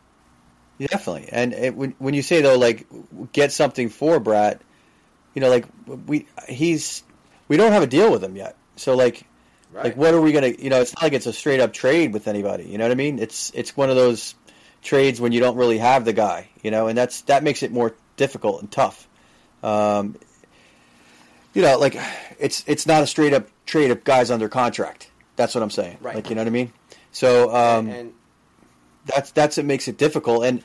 [0.87, 2.87] Definitely, and it, when when you say though, like
[3.33, 4.59] get something for Bratt,
[5.33, 5.65] you know, like
[6.07, 7.03] we he's
[7.47, 8.55] we don't have a deal with him yet.
[8.75, 9.25] So like
[9.73, 9.85] Right.
[9.85, 10.49] like what are we gonna?
[10.49, 12.65] You know, it's not like it's a straight up trade with anybody.
[12.65, 13.19] You know what I mean?
[13.19, 14.35] It's it's one of those
[14.83, 16.49] trades when you don't really have the guy.
[16.61, 19.07] You know, and that's that makes it more difficult and tough.
[19.63, 20.17] Um,
[21.53, 21.95] you know, like
[22.37, 25.09] it's it's not a straight up trade of guys under contract.
[25.37, 25.97] That's what I'm saying.
[26.01, 26.15] Right.
[26.15, 26.73] Like you know what I mean?
[27.13, 28.13] So um, and
[29.05, 30.45] that's that's what makes it difficult.
[30.45, 30.63] And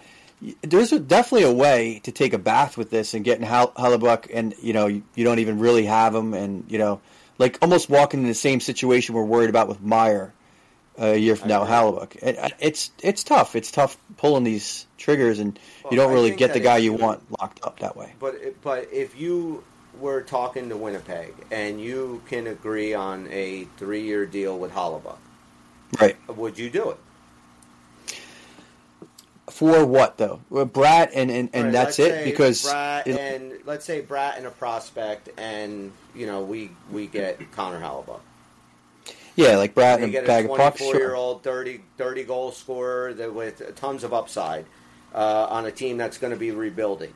[0.63, 4.31] there's a, definitely a way to take a bath with this and getting Hal- Hellebuyck,
[4.33, 7.01] and you know you, you don't even really have him, and you know
[7.39, 10.33] like almost walking in the same situation we're worried about with Meier
[11.01, 11.65] uh, a year from now.
[11.65, 12.17] Hellebuyck.
[12.17, 13.57] It, it's it's tough.
[13.57, 16.99] It's tough pulling these triggers, and Well, you don't really get the guy you you-
[16.99, 18.13] want locked up that way.
[18.21, 19.65] But but if you
[19.99, 25.17] were talking to Winnipeg and you can agree on a three-year deal with Hellebuyck,
[25.99, 26.17] Right.
[26.29, 26.99] would you do it?
[29.57, 30.41] For what though?
[30.51, 34.37] Well, Bratt and and, and Right, that's it because Bratt it- and let's say Bratt
[34.37, 38.21] and a prospect, and you know we we get Connor Hellebuyck.
[39.35, 40.79] yeah, like Bratt They and a bag of pucks.
[40.79, 41.01] 24 Sure.
[41.01, 44.67] year old 30, 30 goal scorer that with tons of upside
[45.15, 47.15] uh, on a team that's going to be rebuilding.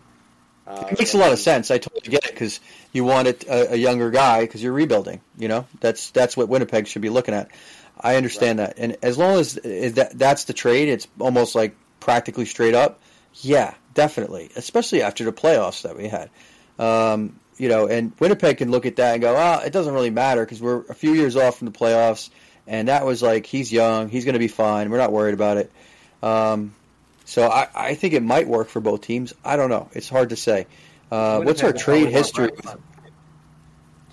[0.66, 1.70] Uh, It makes a lot of sense.
[1.70, 2.61] I totally get it because
[2.92, 5.20] you want it, a, a younger guy because you're rebuilding.
[5.37, 7.50] You know, that's that's what Winnipeg should be looking at.
[8.00, 12.46] I understand that, and as long as that that's the trade, it's almost like practically
[12.46, 13.00] straight up.
[13.34, 16.30] Yeah, definitely, especially after the playoffs that we had.
[16.78, 20.10] Um, you know, and Winnipeg can look at that and go, "Ah, it doesn't really
[20.10, 22.30] matter because we're a few years off from the playoffs."
[22.66, 24.90] And that was like, he's young, he's going to be fine.
[24.90, 25.72] We're not worried about it.
[26.22, 26.72] Um,
[27.24, 29.32] so I, I think it might work for both teams.
[29.44, 29.88] I don't know.
[29.92, 30.66] It's hard to say.
[31.10, 32.50] Uh, what's our trade history?
[32.62, 32.78] Brett.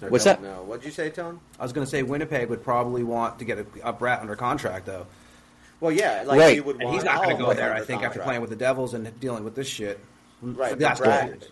[0.10, 0.44] What's don't that?
[0.44, 0.64] know.
[0.64, 1.40] What'd you say, Tone?
[1.60, 4.36] I was going to say Winnipeg would probably want to get a, a Bratt under
[4.36, 5.08] contract though.
[5.80, 6.56] Well, yeah, like Right.
[6.56, 7.74] you would And want he's not going to go there.
[7.74, 10.00] I think after playing with the Devils and dealing with this shit.
[10.42, 11.44] Right, For but the last Bratt- years.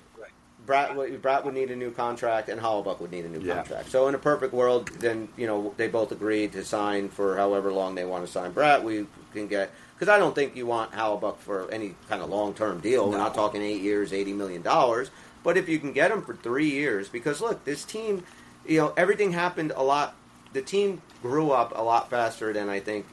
[0.66, 3.58] Bratt would, Bratt would need a new contract, and Hellebuyck would need a new Yeah.
[3.58, 3.92] contract.
[3.92, 7.72] So in a perfect world, then you know they both agreed to sign for however
[7.72, 8.82] long they want to sign Bratt.
[8.84, 12.56] We can get because I don't think you want Hellebuyck for any kind of long
[12.56, 13.08] term deal.
[13.12, 15.12] We're not talking eight years, eighty million dollars.
[15.44, 18.24] But if you can get him for three years, because look, this team,
[18.66, 20.16] you know, everything happened a lot.
[20.54, 23.06] The team grew up a lot faster than I think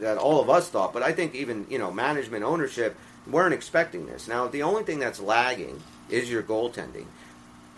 [0.00, 0.92] that all of us thought.
[0.92, 4.28] But I think even you know management, ownership weren't expecting this.
[4.28, 7.06] Now the only thing that's lagging is your goaltending.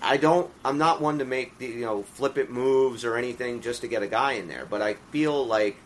[0.02, 0.50] I don't.
[0.64, 4.02] I'm not one to make the you know flippant moves or anything just to get
[4.02, 4.66] a guy in there.
[4.68, 5.76] But I feel like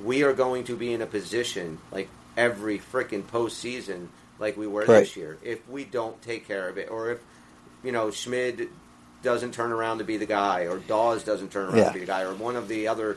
[0.00, 4.08] we are going to be in a position like every freaking postseason,
[4.38, 5.00] like we were Right.
[5.00, 7.18] this year, if we don't take care of it, or if
[7.84, 8.68] you know Schmid
[9.22, 11.88] doesn't turn around to be the guy, or Daws doesn't turn around Yeah.
[11.88, 13.16] to be the guy, or one of the other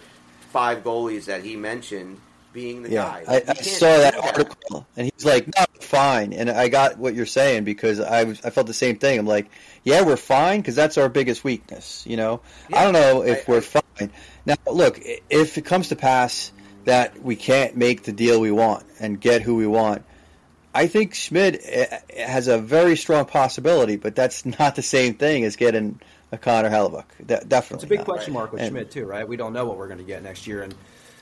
[0.52, 2.20] five goalies that he mentioned
[2.56, 3.24] being the Yeah, guy.
[3.28, 6.70] I, Like, you I saw do that article, and he's like, "No, fine." And I
[6.70, 9.20] got what you're saying because I was, I felt the same thing.
[9.20, 9.48] I'm like,
[9.84, 12.41] "Yeah, we're fine because that's our biggest weakness." You know,
[12.74, 14.12] I don't know if I- we're I- fine.
[14.48, 16.52] Now, look, if it comes to pass
[16.86, 20.04] that we can't make the deal we want and get who we want,
[20.74, 25.44] I think Schmid eh, has a very strong possibility, but that's not the same thing
[25.44, 26.00] as getting
[26.32, 27.06] a Connor Hellebuyck.
[27.26, 28.06] De- definitely, It's a big not.
[28.08, 29.28] question mark with And- Schmid too, right?
[29.28, 30.74] We don't know what we're going to get next year, and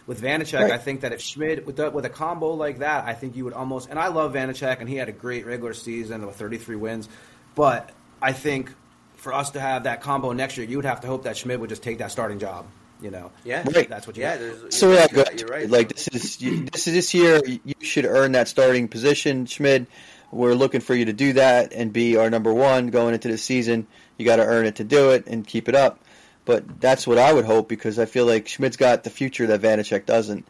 [0.05, 0.71] with Vanecek, Right.
[0.71, 3.45] I think that if Schmid with the, with a combo like that, I think you
[3.45, 3.89] would almost.
[3.89, 7.09] And I love Vanecek, and he had a great regular season with 33 wins,
[7.55, 7.89] but
[8.21, 8.71] I think
[9.15, 11.59] for us to have that combo next year, you would have to hope that Schmid
[11.59, 12.65] would just take that starting job.
[13.01, 13.89] You know, Yeah, Right.
[13.89, 14.23] That's what you.
[14.23, 15.39] Yeah, there's, So you're, yeah, right, good.
[15.41, 15.69] you're right.
[15.69, 17.41] Like this is you, this is this year.
[17.45, 19.87] You should earn that starting position, Schmid.
[20.31, 23.37] We're looking for you to do that and be our number one going into the
[23.37, 23.87] season.
[24.17, 25.99] You got to earn it to do it and keep it up.
[26.45, 29.61] But that's what I would hope because I feel like Schmid's got the future that
[29.61, 30.45] Vanecek doesn't.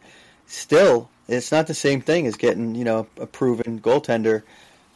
[0.46, 4.42] Still, it's not the same thing as getting you know a proven goaltender.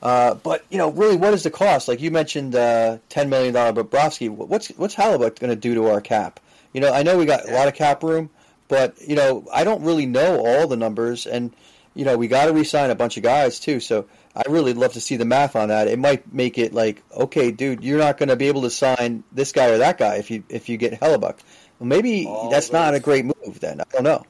[0.03, 1.89] Uh, but you know, really, what is the cost?
[1.89, 4.29] Like you mentioned, uh, ten million dollar Bobrovsky.
[4.29, 6.41] What's what's Hellebuyck going to do to our cap?
[6.73, 8.31] You know, I know we got a lot of cap room,
[8.69, 11.53] but you know, I don't really know all the numbers, and
[11.95, 13.81] you know, we got to re-sign a bunch of guys too.
[13.81, 14.07] So
[14.39, 15.89] I really love to see the math on that.
[15.89, 19.25] It might make it like, okay, dude, you're not going to be able to sign
[19.33, 21.39] this guy or that guy if you if you get Hellebuyck.
[21.79, 23.59] Well, maybe All that's not a great move.
[23.61, 24.25] Then I don't know.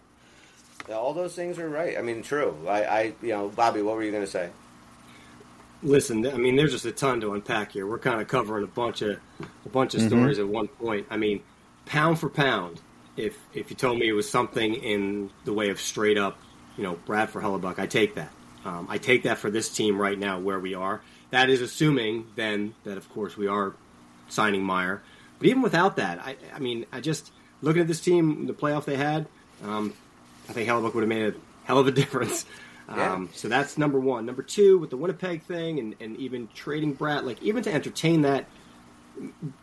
[0.95, 1.99] all those things are right.
[1.99, 2.57] I mean, true.
[2.67, 4.49] I, I you know, Bobby, what were you going to say?
[5.83, 7.87] Listen, I mean, there's just a ton to unpack here.
[7.87, 9.19] We're kind of covering a bunch of
[9.65, 10.07] a bunch of Mhm.
[10.09, 11.07] stories at one point.
[11.11, 11.41] I mean,
[11.87, 12.81] pound for pound,
[13.17, 16.39] if if you told me it was something in the way of straight up,
[16.77, 18.31] you know, Bratt for Hellebuyck, I take that.
[18.65, 21.01] Um, I take that for this team right now where we are.
[21.31, 23.75] That is assuming then that of course we are
[24.29, 25.03] signing Meier.
[25.39, 27.31] But even without that, I, I mean, I just
[27.63, 29.27] looking at this team, the playoff they had,
[29.65, 29.95] um,
[30.49, 32.45] I think Hellebuyck would have made a hell of a difference.
[32.89, 33.13] Yeah.
[33.13, 34.25] Um, so that's number one.
[34.25, 38.23] Number two, with the Winnipeg thing and, and even trading Bratt, like even to entertain
[38.23, 38.47] that,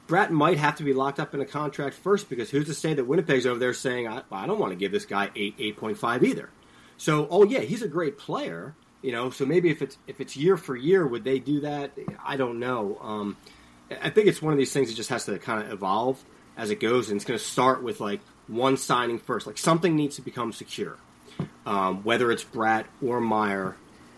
[0.07, 2.93] Bratt might have to be locked up in a contract first because who's to say
[2.93, 6.23] that Winnipeg's over there saying, I, I don't want to give this guy 8, 8.5
[6.23, 6.49] either.
[6.97, 10.35] So, oh yeah, he's a great player, you know, so maybe if it's, if it's
[10.35, 11.91] year for year, would they do that?
[12.25, 12.97] I don't know.
[12.99, 13.37] Um,
[14.01, 16.23] I think it's one of these things that just has to kind of evolve
[16.57, 19.45] as it goes, and it's going to start with like one signing first.
[19.45, 20.97] Like something needs to become secure,
[21.67, 23.75] um, whether it's Bratt or Meier.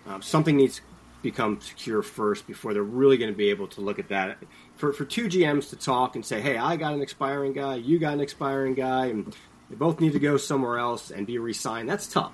[0.07, 0.81] Um, something needs to
[1.21, 4.37] become secure first before they're really going to be able to look at that.
[4.77, 7.99] For for two GMs to talk and say, "Hey, I got an expiring guy, you
[7.99, 9.35] got an expiring guy, and
[9.69, 12.31] they both need to go somewhere else and be re-signed." That's tough.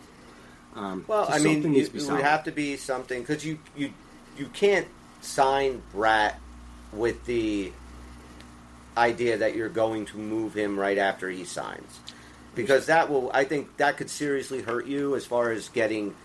[0.75, 3.45] Um, Well, I mean, you, needs to be it would have to be something because
[3.45, 3.93] you you
[4.37, 4.87] you can't
[5.21, 6.35] sign Bratt
[6.91, 7.71] with the
[8.97, 11.99] idea that you're going to move him right after he signs,
[12.55, 16.15] because that will I think that could seriously hurt you as far as getting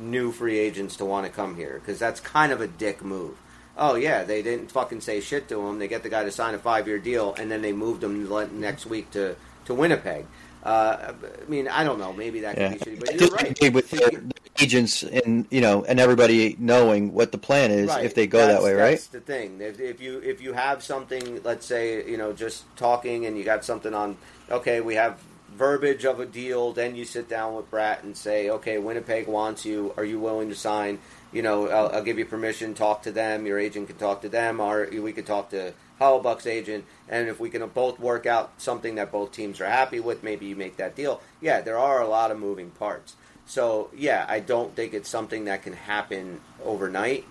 [0.00, 3.36] new free agents to want to come here because that's kind of a dick move.
[3.76, 5.78] Oh yeah, they didn't fucking say shit to him.
[5.78, 8.28] They get the guy to sign a five year deal, and then they moved him
[8.60, 10.26] next week to to Winnipeg.
[10.64, 12.12] Uh, I mean, I don't know.
[12.12, 13.74] Maybe that could Yeah, be shitty, but you're right.
[13.74, 18.04] with the, agents and you know and everybody knowing what the plan is Right.
[18.04, 18.90] if they go That's- that way, right?
[18.92, 19.60] That's the thing.
[19.60, 23.44] If, if you if you have something, let's say you know just talking, and you
[23.44, 24.16] got something on.
[24.50, 25.18] Okay, we have
[25.54, 26.72] verbiage of a deal.
[26.72, 29.92] Then you sit down with Bratt and say, okay, Winnipeg wants you.
[29.96, 30.98] Are you willing to sign?
[31.32, 32.74] You know, I'll, I'll give you permission.
[32.74, 33.46] Talk to them.
[33.46, 36.84] Your agent can talk to them, or we could talk to Hellebuyck's agent.
[37.08, 40.46] And if we can both work out something that both teams are happy with, maybe
[40.46, 41.20] you make that deal.
[41.40, 43.16] Yeah, there are a lot of moving parts.
[43.46, 47.24] So yeah, I don't think it's something that can happen overnight.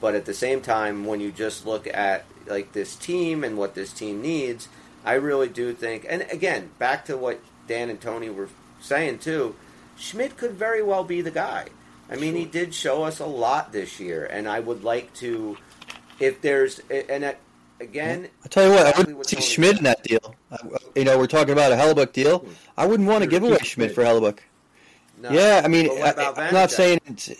[0.00, 3.74] But at the same time, when you just look at like this team and what
[3.74, 4.68] this team needs,
[5.04, 6.06] I really do think.
[6.08, 8.48] And again, back to what Dan and Tony were
[8.80, 9.56] saying too,
[9.96, 11.66] Schmid could very well be the guy.
[12.10, 15.58] I mean, he did show us a lot this year, and I would like to,
[16.18, 17.36] if there's and
[17.80, 20.34] again, I tell you what, I wouldn't see Schmid in that deal.
[20.50, 20.58] I-
[20.96, 22.46] You know, we're talking about a Hellebuyck deal.
[22.76, 24.38] I wouldn't want to give away Schmid for Hellebuyck.
[25.20, 25.30] No.
[25.30, 27.30] Yeah, I mean, I, am not saying it's,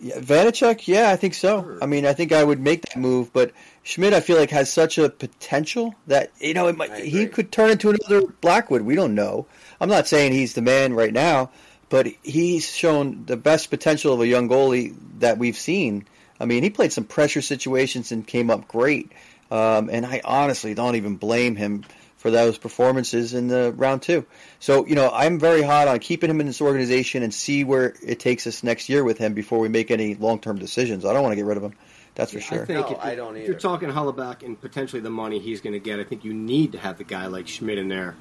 [0.00, 0.88] yeah, Vanecek.
[0.88, 1.62] Yeah, I think so.
[1.62, 1.78] Sure.
[1.80, 3.52] I mean, I think I would make that move, but
[3.84, 7.52] Schmid, I feel like has such a potential that you know it might, he could
[7.52, 8.82] turn into another Blackwood.
[8.82, 9.46] We don't know.
[9.80, 11.50] I'm not saying he's the man right now,
[11.88, 16.06] but he's shown the best potential of a young goalie that we've seen.
[16.40, 19.12] I mean, he played some pressure situations and came up great.
[19.54, 21.84] Um, and I honestly don't even blame him
[22.16, 24.26] for those performances in the round two.
[24.58, 27.94] So, you know, I'm very hot on keeping him in this organization and see where
[28.02, 31.04] it takes us next year with him before we make any long term decisions.
[31.04, 31.74] I don't want to get rid of him.
[32.16, 32.62] That's for sure.
[32.62, 35.60] I think No, if, I don't if you're talking Hellebuyck and potentially the money he's
[35.60, 38.16] going to get, I think you need to have the guy like Schmid in there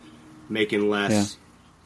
[0.50, 1.38] making less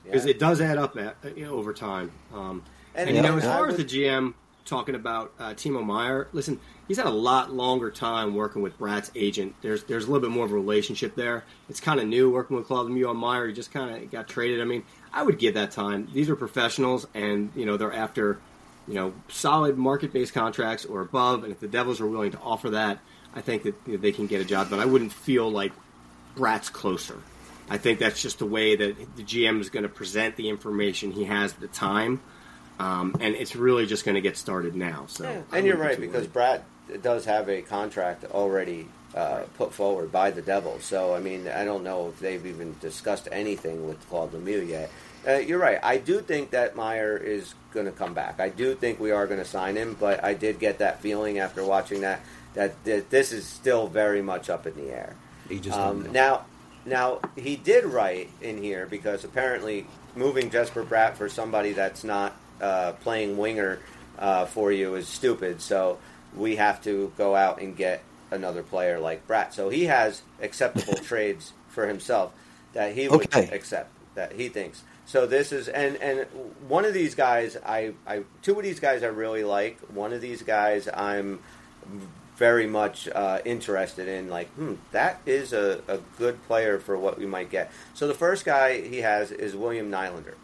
[0.03, 0.31] because Yeah.
[0.31, 2.11] it does add up at, you know, over time.
[2.33, 2.63] Um,
[2.95, 4.33] And and, you yeah, know, as far would- as the GM
[4.67, 9.11] talking about uh, Timo Meier, listen, he's had a lot longer time working with Bratt's
[9.15, 9.55] agent.
[9.61, 11.43] There's there's a little bit more of a relationship there.
[11.69, 13.47] It's kind of new working with Claude Lemieux on Meier.
[13.47, 14.61] He just kind of got traded.
[14.61, 16.07] I mean, I would give that time.
[16.13, 18.39] These are professionals, and you know they're after
[18.87, 21.43] you know solid market based contracts or above.
[21.43, 22.99] And if the Devils are willing to offer that,
[23.33, 24.69] I think that you know, they can get a job.
[24.69, 25.71] But I wouldn't feel like
[26.35, 27.17] Bratt's closer.
[27.69, 31.11] I think that's just the way that the GM is going to present the information
[31.11, 32.21] he has at the time.
[32.79, 35.05] Um, and it's really just going to get started now.
[35.07, 36.61] So, Yeah, and you're wouldn't be right because worried.
[36.89, 40.83] Bratt does have a contract already uh, put forward by the Devils.
[40.85, 44.91] So I mean, I don't know if they've even discussed anything with Claude Lemieux yet.
[45.27, 45.79] Uh, you're right.
[45.83, 48.39] I do think that Meier is going to come back.
[48.39, 51.39] I do think we are going to sign him, but I did get that feeling
[51.39, 52.21] after watching that
[52.53, 55.15] that th- this is still very much up in the air.
[55.49, 56.45] He just Um, now,
[56.85, 59.85] now he did write in here because apparently
[60.15, 63.79] moving Jesper Bratt for somebody that's not uh, playing winger
[64.19, 65.61] uh, for you is stupid.
[65.61, 65.97] So
[66.35, 69.53] we have to go out and get another player like Bratt.
[69.53, 72.33] So he has acceptable trades for himself
[72.73, 73.49] that he would Okay.
[73.51, 73.91] accept.
[74.15, 74.81] That he thinks.
[75.05, 76.25] So this is and and
[76.67, 79.79] one of these guys I I two of these guys I really like.
[79.93, 81.39] One of these guys I'm
[82.35, 84.29] very much uh, interested in.
[84.29, 87.71] Like, hmm, that is a, a good player for what we might get.
[87.93, 90.35] So the first guy he has is William Nylander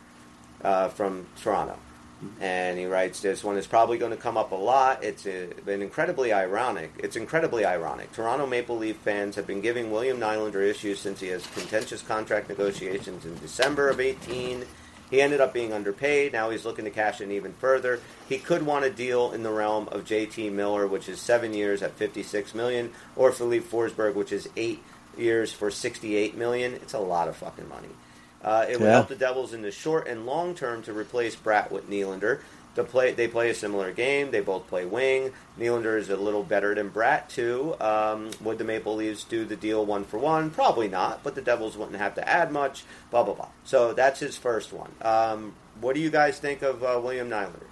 [0.64, 1.78] uh, from Toronto.
[2.40, 5.04] And he writes, "This one is probably going to come up a lot.
[5.04, 6.92] It's uh been incredibly ironic.
[7.00, 8.12] It's incredibly ironic.
[8.12, 12.50] Toronto Maple Leaf fans have been giving William Nylander issues since he has contentious contract
[12.50, 14.66] negotiations in December of 18.
[15.10, 16.34] He ended up being underpaid.
[16.34, 18.00] Now he's looking to cash in even further.
[18.28, 20.50] He could want a deal in the realm of J.T.
[20.50, 24.82] Miller, which is seven years at 56 million, or Filip Forsberg, which is eight
[25.16, 26.74] years for 68 million.
[26.74, 27.90] It's a lot of fucking money.
[28.44, 28.92] Uh, it would Yeah.
[28.94, 32.40] help the Devils in the short and long term to replace Bratt with Nylander.
[32.76, 34.32] The play, they play a similar game.
[34.32, 35.32] They both play wing.
[35.60, 37.76] Nylander is a little better than Bratt too.
[37.80, 40.50] Um, would the Maple Leafs do the deal one for one?
[40.50, 41.22] Probably not.
[41.24, 42.84] But the Devils wouldn't have to add much.
[43.12, 43.50] Blah blah blah.
[43.64, 44.92] So that's his first one.
[45.04, 47.68] Um, what do you guys think of uh, William Nylander?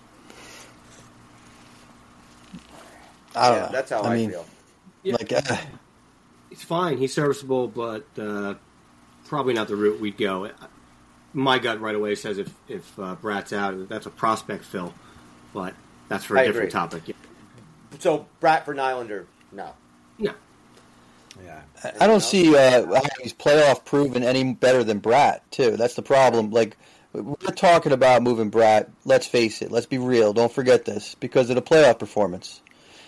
[3.36, 3.72] I don't yeah, know.
[3.72, 4.46] that's how I I, mean, feel.
[5.04, 5.14] Yeah.
[5.14, 5.58] like, uh,
[6.52, 6.98] It's fine.
[6.98, 8.56] He's serviceable, but uh,
[9.32, 10.52] probably not the route we'd go.
[11.34, 14.94] My gut right away says if if uh, Bratt's out, that's a prospect fill,
[15.54, 15.74] but
[16.10, 16.72] that's for a I different agree.
[16.72, 17.04] topic.
[17.08, 17.16] Yeah.
[18.00, 19.72] So Bratt for Nylander, no.
[20.20, 20.34] No,
[21.42, 21.62] Yeah.
[22.00, 25.78] I don't see uh, how he's playoff proven any better than Bratt too.
[25.78, 26.52] That's the problem.
[26.52, 26.76] Like
[27.14, 28.90] we're talking about moving Bratt.
[29.06, 29.72] Let's face it.
[29.72, 30.34] Let's be real.
[30.34, 32.62] Don't forget this because of the playoff performance.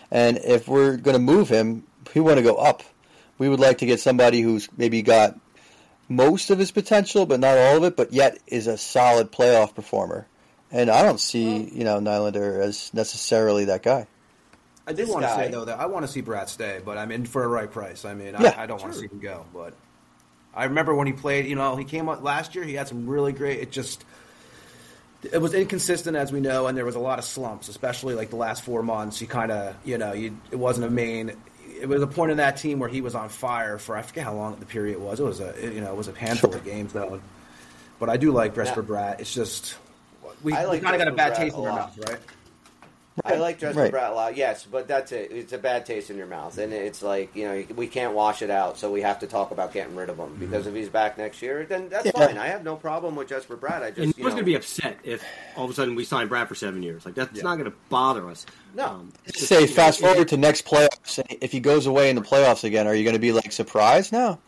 [0.09, 1.83] And if we're going to move him,
[2.15, 2.81] we want to go up.
[3.37, 5.37] We would like to get somebody who's maybe got
[6.15, 9.75] most of his potential, but not all of it, but yet is a solid playoff
[9.75, 10.27] performer.
[10.71, 14.07] And I don't see you know Nylander as necessarily that guy.
[14.85, 16.97] I do This want to say though that I want to see Bratt stay, but
[16.97, 18.05] I'm in for a right price.
[18.05, 19.73] I mean, Yeah, I, I don't want to see him go, but
[20.53, 21.45] I remember when he played.
[21.45, 22.63] You know, he came up last year.
[22.63, 23.59] He had some really great.
[23.59, 24.03] It just
[25.31, 28.29] it was inconsistent as we know, and there was a lot of slumps, especially like
[28.29, 29.19] the last four months.
[29.19, 31.33] He kind of, you know, you, it wasn't a main.
[31.81, 34.23] It was a point in that team where he was on fire for I forget
[34.23, 35.19] how long the period was.
[35.19, 37.21] It was a you know it was a handful of games though.
[37.99, 38.87] But I do like Jesper Yeah.
[38.87, 39.19] Bratt.
[39.19, 39.77] It's just
[40.43, 42.19] we, like we kind of got a bad Bratt taste in our mouth, right?
[43.23, 43.91] I like Jesper Right.
[43.93, 45.31] Bratt a lot, yes, but that's it.
[45.31, 48.41] It's a bad taste in your mouth, and it's like you know we can't wash
[48.41, 50.39] it out, so we have to talk about getting rid of him mm-hmm.
[50.39, 52.11] because if he's back next year, then that's Yeah.
[52.11, 52.37] fine.
[52.37, 53.83] I have no problem with Jesper Bratt.
[53.83, 55.23] I just and you was know, going to be upset if
[55.55, 57.05] all of a sudden we signed Bratt for seven years.
[57.05, 57.43] Like that's Yeah.
[57.43, 58.45] not going to bother us.
[58.73, 58.85] No.
[58.85, 61.19] Um, just- say fast forward to next playoffs.
[61.19, 63.51] and If he goes away in the playoffs again, are you going to be like
[63.51, 64.39] surprised now?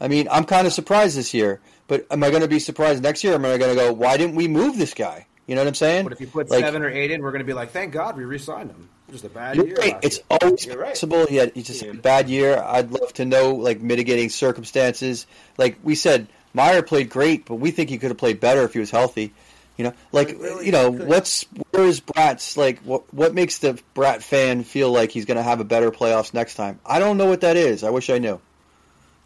[0.00, 3.02] I mean, I'm kind of surprised this year, but am I going to be surprised
[3.02, 3.34] next year?
[3.34, 5.26] Am I going to go, why didn't we move this guy?
[5.48, 6.04] You know what I'm saying?
[6.04, 7.90] But if you put Like, seven or eight in, we're going to be like, thank
[7.92, 8.90] God we re-signed him.
[9.10, 9.76] Just a bad You're year.
[9.76, 9.98] right.
[10.02, 10.38] It's year.
[10.42, 11.26] always You're possible.
[11.26, 12.62] He had he just had a bad year.
[12.62, 15.26] I'd love to know like mitigating circumstances.
[15.56, 18.74] Like we said, Meier played great, but we think he could have played better if
[18.74, 19.32] he was healthy.
[19.78, 21.08] You know, like really you know, could.
[21.08, 25.38] what's where is Bratt's like what what makes the Bratt fan feel like he's going
[25.38, 26.78] to have a better playoffs next time?
[26.84, 27.84] I don't know what that is.
[27.84, 28.38] I wish I knew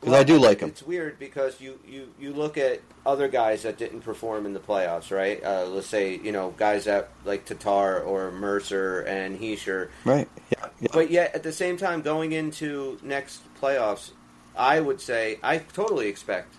[0.02, 0.68] because I do like him.
[0.68, 4.60] It's weird because you, you, you look at other guys that didn't perform in the
[4.60, 5.42] playoffs, right?
[5.42, 10.28] Uh, let's say you know guys that like Tatar or Mercer and Hischier, Right?
[10.50, 10.66] Yeah.
[10.80, 10.88] yeah.
[10.92, 14.10] but yet at the same time going into next playoffs,
[14.56, 16.54] I would say I totally expect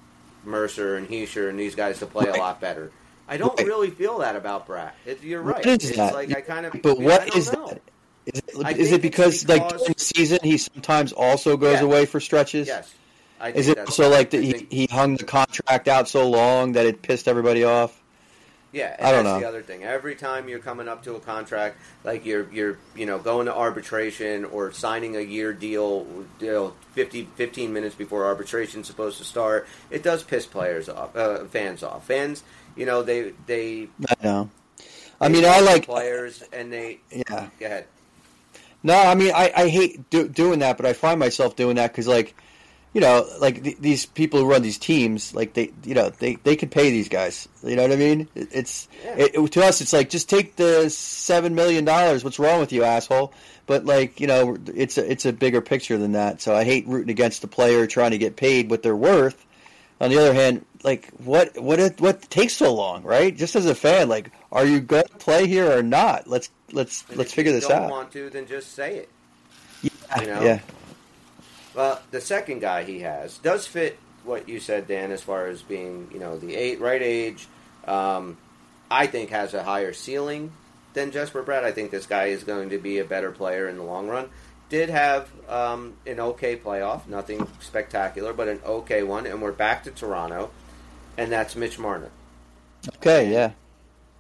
[0.46, 2.36] Mercer and Hischier and these guys to play Right.
[2.36, 2.92] a lot better.
[3.28, 3.68] I don't Right.
[3.68, 4.92] really feel that about Bratt.
[5.06, 5.66] It, you're right.
[5.66, 6.14] What is it's that?
[6.14, 6.82] like I kind of.
[6.82, 7.68] But what is know.
[7.68, 7.82] that?
[8.26, 11.86] Is it, is it because, it's like during the season he sometimes also goes Yeah.
[11.86, 12.68] away for stretches?
[12.68, 12.94] Yes.
[13.44, 17.02] I Is it also like he, he hung the contract out so long that it
[17.02, 18.02] pissed everybody off?
[18.72, 19.40] Yeah, I don't that's know.
[19.42, 19.84] the other thing.
[19.84, 23.54] Every time you're coming up to a contract, like you're you're you know going to
[23.54, 26.08] arbitration or signing a year deal,
[26.40, 31.14] you know, 50, 15 minutes before arbitration's supposed to start, it does piss players off,
[31.16, 32.08] uh, fans off.
[32.08, 32.44] Fans,
[32.78, 33.90] you know, they they.
[34.10, 34.50] I know.
[35.20, 35.86] I mean, I like.
[35.86, 37.00] players, and they.
[37.12, 37.50] Yeah.
[37.60, 37.88] Go ahead.
[38.82, 41.92] No, I mean, I, I hate do, doing that, but I find myself doing that
[41.92, 42.36] because, like,
[42.94, 46.36] you know, like th- these people who run these teams, like they, you know, they
[46.36, 47.48] they can pay these guys.
[47.64, 48.28] You know what I mean?
[48.36, 49.16] It, it's Yeah.
[49.18, 52.24] it, it- to us, it's like just take the seven million dollars.
[52.24, 53.34] What's wrong with you, asshole?
[53.66, 56.42] But like, you know, it's a it's a bigger picture than that.
[56.42, 59.44] So I hate rooting against the player trying to get paid what they're worth.
[60.02, 63.34] On the other hand, like, what what it, what takes so long, right?
[63.36, 66.28] Just as a fan, like, are you going to play here or not?
[66.28, 67.90] Let's let's And let's if figure you this don't out.
[67.92, 69.10] want to, then just say it.
[69.82, 70.44] yeah, you know?
[70.44, 70.60] yeah.
[71.74, 75.62] Well, the second guy he has does fit what you said, Dan, as far as
[75.62, 77.48] being, you know, the eight, right age.
[77.86, 78.38] Um,
[78.90, 80.52] I think has a higher ceiling
[80.94, 81.64] than Jesper Bratt.
[81.64, 84.30] I think this guy is going to be a better player in the long run.
[84.70, 89.26] Did have um, an okay playoff, nothing spectacular, but an okay one.
[89.26, 90.52] And we're back to Toronto,
[91.18, 92.10] and that's Mitch Marner.
[92.98, 93.52] Okay, yeah.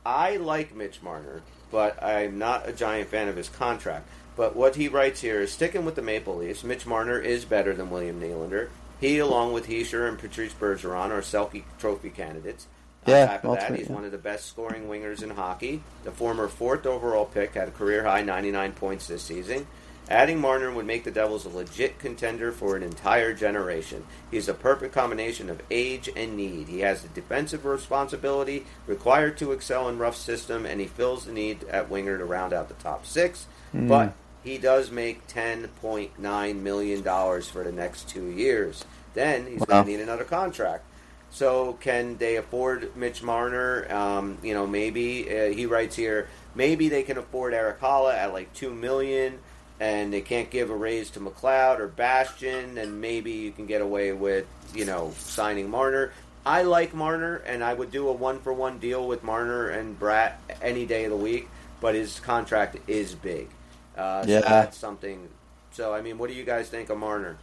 [0.05, 1.41] I like Mitch Marner,
[1.71, 4.07] but I'm not a giant fan of his contract.
[4.35, 6.63] But what he writes here is sticking with the Maple Leafs.
[6.63, 8.69] Mitch Marner is better than William Nylander.
[8.99, 12.67] He, along with Hischier and Patrice Bergeron, are Selke Trophy candidates.
[13.05, 13.95] Yeah, On top of that, he's yeah.
[13.95, 15.83] one of the best scoring wingers in hockey.
[16.03, 19.67] The former fourth overall pick had a career high 99 points this season.
[20.09, 24.05] Adding Marner would make the Devils a legit contender for an entire generation.
[24.31, 26.67] He's a perfect combination of age and need.
[26.67, 31.31] He has the defensive responsibility required to excel in Ruff system, and he fills the
[31.31, 33.47] need at winger to round out the top six.
[33.71, 33.87] Hmm.
[33.87, 34.13] But
[34.43, 38.83] he does make $10.9 million for the next two years.
[39.13, 39.65] Then he's Wow.
[39.67, 40.83] going to need another contract.
[41.29, 43.91] So can they afford Mitch Marner?
[43.91, 46.27] Um, you know, maybe uh, he writes here.
[46.55, 49.39] Maybe they can afford Erik Haula at like two million,
[49.79, 53.81] and they can't give a raise to McLeod or Bastian, and maybe you can get
[53.81, 56.11] away with you know signing Marner.
[56.45, 59.99] I like Marner, and I would do a one for one deal with Marner and
[59.99, 61.47] Bratt any day of the week.
[61.81, 63.49] But his contract is big.
[63.97, 64.39] Uh, Yeah.
[64.41, 65.27] so that's something.
[65.71, 67.37] So I mean, what do you guys think of Marner?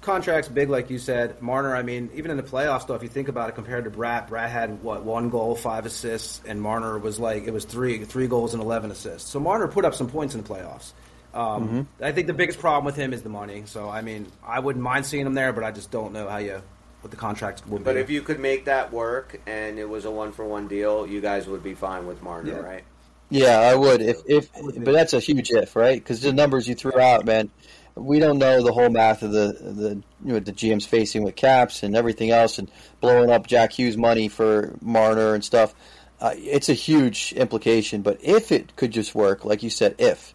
[0.00, 1.40] Contract's big, like you said.
[1.40, 3.90] Marner, I mean, even in the playoffs, though, if you think about it, compared to
[3.90, 8.04] Bratt, Bratt had what one goal, five assists, and Marner was like it was three
[8.04, 9.30] three goals and eleven assists.
[9.30, 10.92] So Marner put up some points in the playoffs.
[11.34, 13.62] Um, I think the biggest problem with him is the money.
[13.66, 16.38] So I mean, I wouldn't mind seeing him there, but I just don't know how
[16.38, 16.60] you
[17.02, 17.94] what the contract would But be.
[17.94, 21.06] But if you could make that work and it was a one for one deal,
[21.06, 22.58] you guys would be fine with Marner, Yeah.
[22.58, 22.84] right?
[23.32, 24.02] Yeah, I would.
[24.02, 25.98] If if but that's a huge if, right?
[25.98, 27.50] Because the numbers you threw out, man,
[27.94, 31.34] we don't know the whole math of the the you know the GM's facing with
[31.34, 32.70] caps and everything else, and
[33.00, 35.74] blowing up Jack Hughes money for Marner and stuff.
[36.20, 38.02] Uh, it's a huge implication.
[38.02, 40.34] But if it could just work, like you said, if,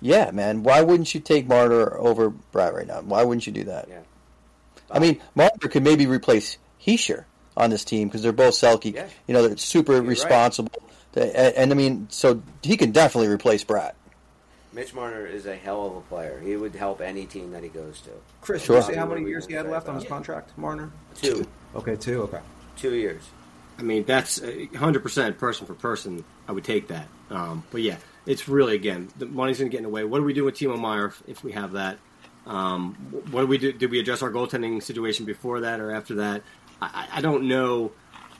[0.00, 3.02] yeah, man, why wouldn't you take Marner over Bratt right now?
[3.02, 3.88] Why wouldn't you do that?
[3.88, 4.00] Yeah.
[4.90, 7.24] I mean, Marner could maybe replace Hischier
[7.56, 8.94] on this team because they're both Selke.
[8.94, 9.06] Yeah.
[9.26, 10.08] You know, they're super right.
[10.08, 10.72] responsible.
[10.72, 10.87] They-
[11.18, 13.92] And, and I mean, so he can definitely replace Bratt.
[14.72, 16.40] Mitch Marner is a hell of a player.
[16.44, 18.10] He would help any team that he goes to.
[18.42, 18.76] Chris, Sure.
[18.76, 20.04] did you say how many What are we years he had gonna left on his
[20.04, 20.90] contract, Marner?
[21.16, 21.46] Two.
[21.74, 22.22] Okay, two.
[22.24, 22.40] Okay.
[22.76, 23.22] Two years.
[23.78, 24.40] I mean, that's
[24.76, 26.24] hundred percent person for person.
[26.48, 27.06] I would take that.
[27.30, 27.96] Um, but yeah,
[28.26, 30.04] it's really again the money's going to get in the way.
[30.04, 31.98] What do we do with Timo Meier if, if we have that?
[32.46, 32.94] Um,
[33.30, 33.72] what do we do?
[33.72, 36.42] Did we address our goaltending situation before that or after that?
[36.82, 37.92] I, I- I don't know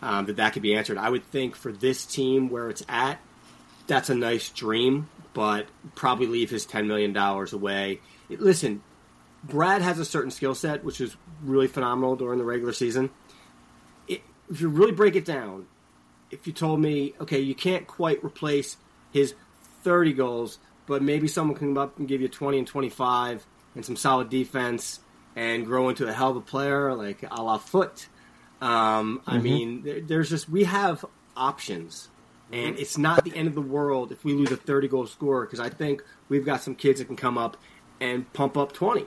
[0.03, 0.99] um, that that could be answered.
[0.99, 3.18] I would think for this team where it's at,
[3.86, 8.01] that's a nice dream, but probably leave his ten million dollars away.
[8.28, 8.82] Listen,
[9.46, 13.11] Bratt has a certain skill set which is really phenomenal during the regular season
[14.09, 15.66] it, if you really break it down,
[16.30, 18.76] if you told me, okay, you can't quite replace
[19.12, 19.34] his
[19.82, 23.84] 30 goals, but maybe someone can come up and give you 20 and 25 and
[23.84, 25.01] some solid defense
[25.36, 28.09] and grow into a hell of a player like a la Foote.
[28.61, 31.04] Um, I mean, there, there's just, we have
[31.36, 32.09] options
[32.52, 35.44] and it's not the end of the world if we lose a 30 goal scorer
[35.44, 37.56] because I think we've got some kids that can come up
[38.00, 39.04] and pump up 20.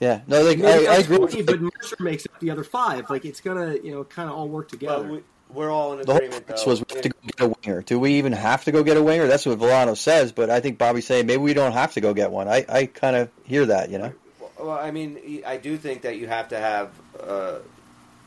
[0.00, 1.16] Yeah, no, like, I, I agree.
[1.16, 3.08] 20, With but Mercer makes up the other five.
[3.08, 5.04] Like it's gonna, you know, kind of all work together.
[5.04, 6.46] Well, we, we're all in the whole agreement.
[6.46, 7.82] purpose was we have to go get a winger.
[7.82, 9.26] Do we even have to go get a winger?
[9.26, 12.12] That's what Volano says, but I think Bobby's saying maybe we don't have to go
[12.12, 12.48] get one.
[12.48, 14.12] I, I kind of hear that, you know.
[14.58, 16.90] Well, I mean, I do think that you have to have
[17.20, 17.58] uh,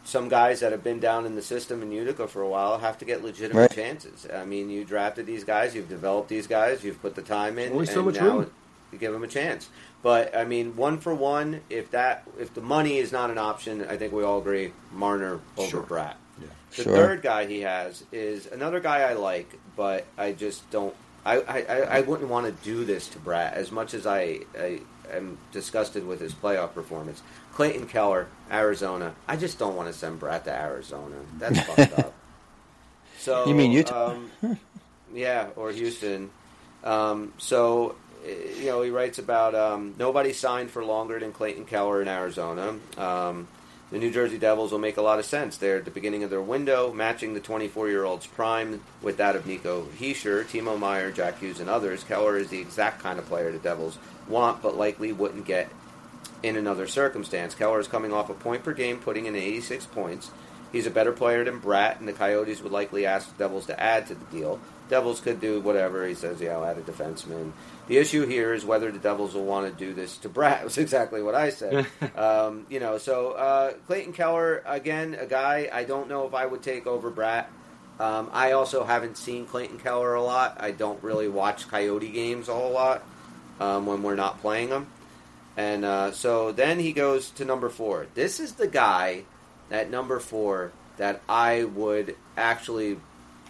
[0.08, 2.98] some guys that have been down in the system in Utica for a while have
[2.98, 3.72] to get legitimate Right.
[3.76, 4.26] chances.
[4.34, 7.74] I mean, you drafted these guys, you've developed these guys, you've put the time in,
[7.74, 8.52] Only so and much now room.
[8.94, 9.68] you give them a chance.
[10.02, 13.86] But I mean, one for one, if that if the money is not an option,
[13.90, 15.84] I think we all agree Marner over Sure.
[15.84, 16.14] Bratt.
[16.76, 16.96] The Sure.
[16.96, 20.96] third guy he has is another guy I like, but I just don't.
[21.26, 24.40] I, I, I I wouldn't want to do this to Bratt as much as I,
[24.58, 24.80] I
[25.16, 27.22] am disgusted with his playoff performance.
[27.54, 29.14] Clayton Keller, Arizona.
[29.28, 31.16] I just don't want to send Bratt to Arizona.
[31.38, 32.14] That's fucked up.
[33.18, 34.12] So You mean Utah?
[34.12, 34.60] Um,
[35.14, 36.30] yeah, or Houston.
[36.84, 37.96] Um, so
[38.26, 42.08] eh, you know, he writes about um, nobody signed for longer than Clayton Keller in
[42.08, 42.76] Arizona.
[42.98, 43.48] Um,
[43.92, 45.58] the New Jersey Devils will make a lot of sense.
[45.58, 49.84] They're at the beginning of their window, matching the 24-year-old's prime with that of Nico
[49.98, 52.04] Hischier, Timo Meier, Jack Hughes, and others.
[52.04, 55.70] Keller is the exact kind of player the Devils want, but likely wouldn't get
[56.44, 57.56] in another circumstance.
[57.56, 60.32] Keller is coming off a point per game, putting in 86 points.
[60.72, 63.80] He's a better player than Bratt, and the Coyotes would likely ask the Devils to
[63.80, 64.60] add to the deal.
[64.90, 66.06] Devils could do whatever.
[66.06, 67.52] He says, yeah, I'll add a defenseman.
[67.88, 70.62] The issue here is whether the Devils will want to do this to Bratt.
[70.62, 71.88] That's exactly what I said.
[72.16, 76.46] um, you know, so uh, Clayton Keller, again, a guy I don't know if I
[76.46, 77.46] would take over Bratt.
[78.00, 80.58] Um, I also haven't seen Clayton Keller a lot.
[80.60, 83.04] I don't really watch Coyote games a whole lot
[83.60, 84.88] um, when we're not playing them.
[85.56, 88.06] And uh, so then he goes to number four.
[88.14, 89.24] This is the guy
[89.72, 93.00] at number four that I would actually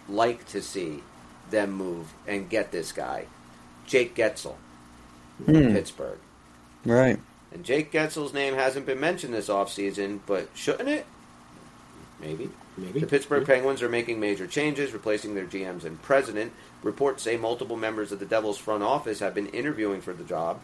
[0.08, 1.02] like to see
[1.50, 3.26] them move and get this guy,
[3.88, 4.54] Jake Guentzel,
[5.44, 5.72] Hmm.
[5.72, 6.18] Pittsburgh.
[6.84, 7.18] Right.
[7.52, 11.06] And Jake Guentzel's name hasn't been mentioned this offseason, but shouldn't it?
[12.20, 12.50] Maybe.
[12.76, 16.52] Maybe The Pittsburgh Penguins are making major changes, replacing their GMs and president.
[16.82, 20.60] Reports say multiple members of the Devils' front office have been interviewing for the job.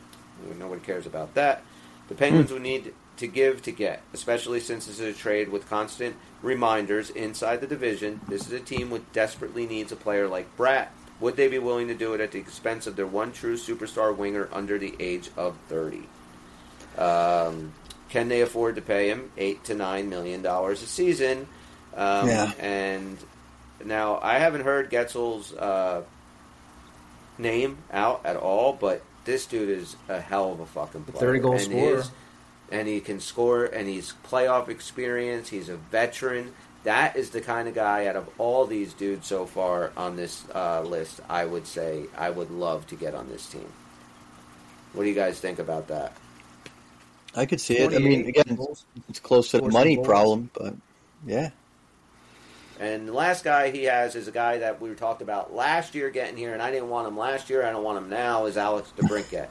[0.58, 1.62] Nobody cares about that.
[2.08, 5.68] The Penguins would need to give to get, especially since this is a trade with
[5.70, 8.20] constant reminders inside the division.
[8.28, 10.88] This is a team which desperately needs a player like Bratt.
[11.20, 14.14] Would they be willing to do it at the expense of their one true superstar
[14.16, 16.02] winger under the age of 30?
[16.98, 17.72] Um,
[18.08, 21.46] can they afford to pay him eight to nine million dollars a season?
[21.96, 22.52] Um, Yeah.
[22.58, 23.16] And
[23.84, 26.02] now I haven't heard Guentzel's uh,
[27.38, 31.20] name out at all, but this dude is a hell of a fucking player.
[31.20, 31.96] 30 goal and scorer.
[31.96, 32.10] his-
[32.70, 35.48] and he can score, and he's playoff experience.
[35.50, 36.54] He's a veteran.
[36.84, 40.44] That is the kind of guy out of all these dudes so far on this
[40.54, 41.20] uh, list.
[41.28, 43.70] I would say I would love to get on this team.
[44.92, 46.12] What do you guys think about that?
[47.34, 47.92] I could see it.
[47.92, 48.84] I mean, again, goals.
[49.08, 50.74] it's close to the money problem, but
[51.26, 51.50] yeah.
[52.78, 56.10] And the last guy he has is a guy that we talked about last year
[56.10, 57.64] getting here, and I didn't want him last year.
[57.64, 58.46] I don't want him now.
[58.46, 59.48] Is Alex DeBrincat.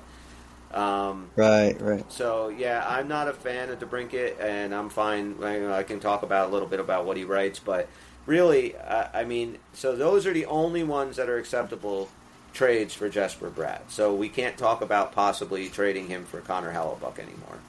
[0.73, 2.05] Um, Right, right.
[2.07, 5.37] so yeah, I'm not a fan of DeBrincat, and I'm fine.
[5.43, 7.89] I, I can talk about a little bit about what he writes, but
[8.25, 12.11] really, uh, I mean, so those are the only ones that are acceptable
[12.53, 13.89] trades for Jesper Bratt.
[13.89, 17.63] So we can't talk about possibly trading him for Connor Hellebuyck anymore.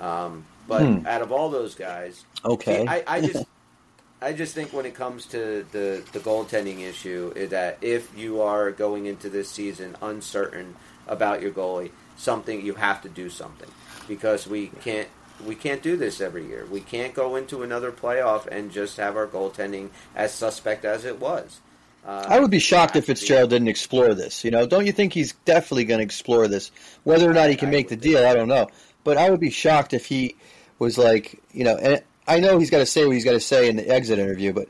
[0.00, 1.04] Um, but Hmm.
[1.04, 2.88] out of all those guys, Okay.
[2.88, 3.46] I, I just,
[4.22, 8.40] I just think when it comes to the the goaltending issue, is that if you
[8.42, 10.76] are going into this season uncertain
[11.06, 13.70] about your goalie, something you have to do something
[14.06, 15.08] because we can't
[15.46, 16.66] we can't do this every year.
[16.70, 21.20] We can't go into another playoff and just have our goaltending as suspect as it
[21.20, 21.60] was.
[22.04, 24.44] Uh, I would be shocked if has to be- Fitzgerald didn't explore this.
[24.44, 26.70] You know, don't you think he's definitely going to explore this?
[27.04, 28.68] Whether or not he can make the deal, I don't know.
[29.04, 30.36] But I would be shocked if he
[30.78, 33.40] was like, you know, and I know he's got to say what he's got to
[33.40, 34.68] say in the exit interview, but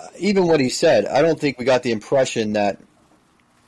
[0.00, 2.78] uh, even what he said, I don't think we got the impression that,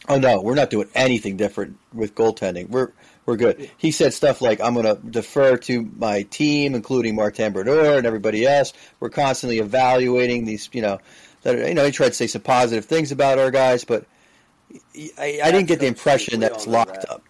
[0.09, 2.68] oh no, we're not doing anything different with goaltending.
[2.68, 2.92] We're
[3.26, 3.70] we're good.
[3.76, 8.07] He said stuff like, I'm going to defer to my team, including Martin Brodeur and
[8.07, 8.72] everybody else.
[9.00, 11.00] We're constantly evaluating these, you know,
[11.42, 14.07] that you know, he tried to say some positive things about our guys, but
[15.18, 16.40] I, I didn't get the impression Speak.
[16.40, 17.11] that We it's locked that.
[17.11, 17.22] up.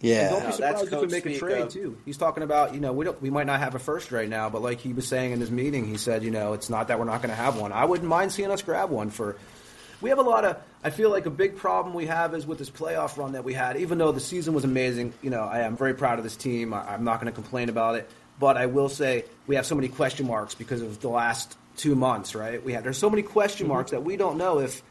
[0.00, 1.98] And Yeah, don't be that's surprised if we make a trade of- too.
[2.04, 4.48] He's talking about you know we don't we might not have a first right now,
[4.48, 6.98] but like he was saying in his meeting, he said you know it's not that
[6.98, 7.72] we're not going to have one.
[7.72, 9.36] I wouldn't mind seeing us grab one for.
[10.00, 10.56] We have a lot of.
[10.84, 13.52] I feel like a big problem we have is with this playoff run that we
[13.52, 13.76] had.
[13.78, 16.72] Even though the season was amazing, you know I am very proud of this team.
[16.72, 19.74] I, I'm not going to complain about it, but I will say we have so
[19.74, 22.34] many question marks because of the last two months.
[22.34, 22.64] Right?
[22.64, 24.82] We had there's so many question marks that we don't know if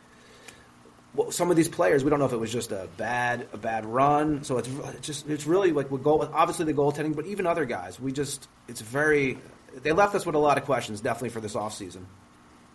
[1.18, 3.58] well, some of these players, we don't know if it was just a bad a
[3.58, 4.44] bad run.
[4.44, 7.66] So it's, it's just it's really like with goal, obviously the goaltending, but even other
[7.66, 9.38] guys, we just it's very.
[9.84, 12.06] They left us with a lot of questions, definitely for this offseason.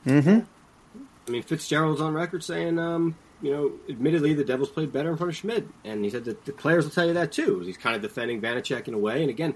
[0.06, 0.40] Mm-hmm.
[1.26, 5.16] I mean, Fitzgerald's on record saying, um, you know, admittedly the Devils played better in
[5.16, 7.60] front of Schmid, and he said that the players will tell you that too.
[7.60, 9.54] He's kind of defending Vanecek in a way, and again,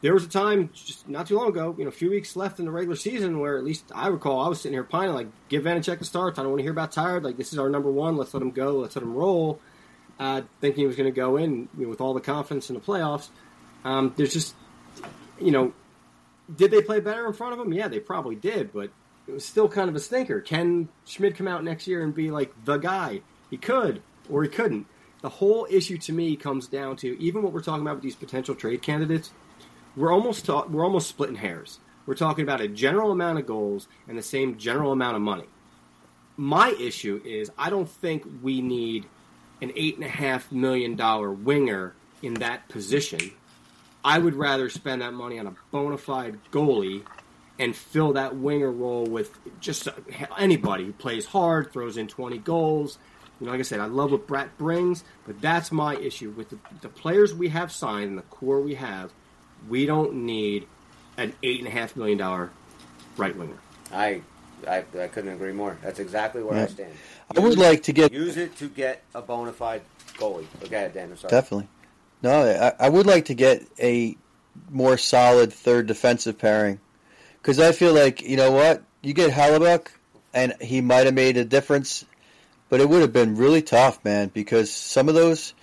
[0.00, 2.60] there was a time just not too long ago, you know, a few weeks left
[2.60, 5.26] in the regular season where at least I recall I was sitting here pining like,
[5.48, 6.38] give Vanecek the start.
[6.38, 7.24] I don't want to hear about tired.
[7.24, 8.16] Like this is our number one.
[8.16, 8.76] Let's let him go.
[8.76, 9.60] Let's let him roll.
[10.20, 12.74] Uh, thinking he was going to go in you know, with all the confidence in
[12.74, 13.28] the playoffs.
[13.84, 14.54] Um, there's just,
[15.40, 15.72] you know,
[16.54, 17.72] did they play better in front of him?
[17.72, 18.90] Yeah, they probably did, but
[19.28, 20.40] it was still kind of a stinker.
[20.40, 23.20] Can Schmid come out next year and be like the guy?
[23.50, 24.86] He could, or he couldn't.
[25.20, 28.14] The whole issue to me comes down to even what we're talking about with these
[28.14, 29.30] potential trade candidates
[29.98, 31.80] we're almost ta- we're almost splitting hairs.
[32.06, 35.46] We're talking about a general amount of goals and the same general amount of money.
[36.36, 39.06] My issue is I don't think we need
[39.60, 43.32] an eight and a half million dollar winger in that position.
[44.04, 47.02] I would rather spend that money on a bona fide goalie
[47.58, 49.88] and fill that winger role with just
[50.38, 52.98] anybody who plays hard, throws in 20 goals.
[53.40, 56.50] You know, like I said, I love what Bratt brings, but that's my issue with
[56.50, 59.12] the, the players we have signed and the core we have
[59.68, 60.66] we don't need
[61.16, 62.50] an eight and a half million dollar
[63.16, 63.58] right winger.
[63.92, 64.22] I,
[64.66, 65.76] I I couldn't agree more.
[65.82, 66.64] That's exactly where Yeah.
[66.64, 66.92] I stand.
[67.36, 69.82] I would like to get Use it to get a bona fide
[70.14, 70.46] goalie.
[70.60, 71.10] Go ahead, Dan.
[71.10, 71.30] I'm sorry.
[71.30, 71.68] definitely.
[72.22, 72.42] No,
[72.78, 74.16] I, I would like to get a
[74.70, 76.80] more solid third defensive pairing
[77.40, 79.88] because I feel like you know what you get Hellebuyck
[80.34, 82.04] and he might have made a difference,
[82.68, 84.28] but it would have been really tough, man.
[84.28, 85.54] Because some of those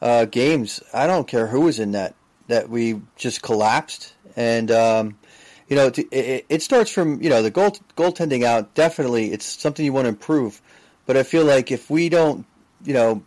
[0.00, 2.14] uh, games, I don't care who was in that,
[2.48, 5.18] that we just collapsed, and um,
[5.68, 8.74] you know it, it, it starts from you know the goal goaltending out.
[8.74, 10.60] Definitely, it's something you want to improve,
[11.06, 12.46] but I feel like if we don't,
[12.84, 13.22] you know,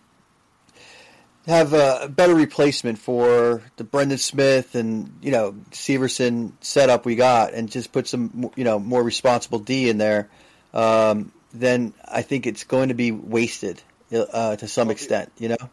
[1.50, 7.54] have a better replacement for the Brendan Smith and you know Severson setup we got,
[7.54, 10.30] and just put some you know more responsible D in there,
[10.74, 13.82] um, then I think it's going to be wasted
[14.14, 15.32] uh, to some extent.
[15.38, 15.70] You know,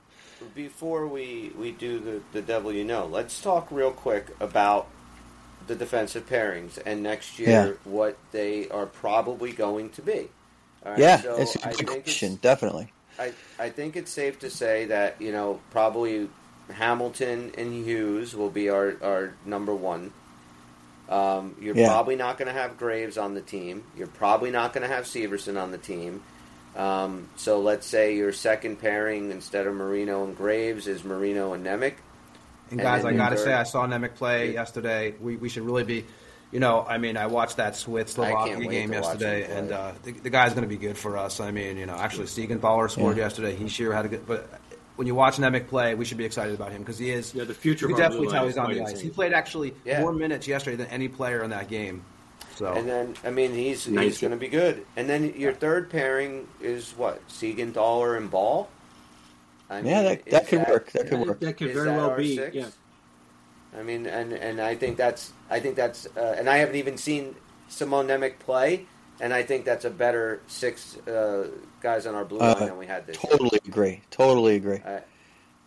[0.55, 4.89] Before we, we do the, the devil you know, let's talk real quick about
[5.66, 7.72] the defensive pairings and next year Yeah.
[7.91, 10.29] what they are probably going to be.
[10.85, 12.93] All right, yeah, so it's a good question, it's- definitely.
[13.19, 16.29] I, I think it's safe to say that you know probably
[16.71, 20.12] Hamilton and Hughes will be our, our number one.
[21.09, 21.89] Um, you're Yeah.
[21.89, 23.85] probably not going to have Graves on the team.
[23.97, 26.21] You're probably not going to have Severson on the team.
[26.75, 31.64] Um, so let's say your second pairing instead of Marino and Graves is Marino and
[31.64, 31.95] Nemec.
[32.71, 34.55] And And guys, then I gotta say, I saw Nemec play Yeah.
[34.55, 35.14] yesterday.
[35.21, 36.05] We, we should really be,
[36.53, 40.31] you know, I mean, I watched that Swiss Slovakia game yesterday, and uh, the, the
[40.31, 41.41] guy's going to be good for us.
[41.41, 43.25] I mean, you know, actually, Siegenthaler scored Yeah.
[43.25, 43.55] yesterday.
[43.57, 44.49] He sure had a good, but
[44.97, 47.35] when you watch Nemec play, we should be excited about him because he is.
[47.35, 48.91] Yeah, the future You can definitely tell he's on the ice.
[48.93, 49.05] insane.
[49.05, 50.01] He played actually Yeah.
[50.01, 52.03] more minutes yesterday than any player in that game.
[52.55, 54.87] So And then, I mean, he's he's going to be good.
[54.97, 57.21] And then your third pairing is what?
[57.29, 58.71] Siegenthaler and Bahl?
[59.69, 60.91] I Yeah, that- is that could work.
[60.93, 61.41] That could work.
[61.41, 62.37] That could very well be.
[62.37, 62.55] six?
[62.55, 62.67] Yeah.
[63.79, 66.97] I mean, and and I think that's I think that's uh, and I haven't even
[66.99, 67.35] seen
[67.69, 68.87] Simon Nemec play,
[69.21, 71.49] and I think that's a better six uh,
[71.81, 73.23] guys on our blue Uh, line than we had this.
[73.23, 73.31] year.
[73.33, 74.01] Totally agree.
[74.11, 74.81] Totally agree.
[74.85, 75.01] Uh,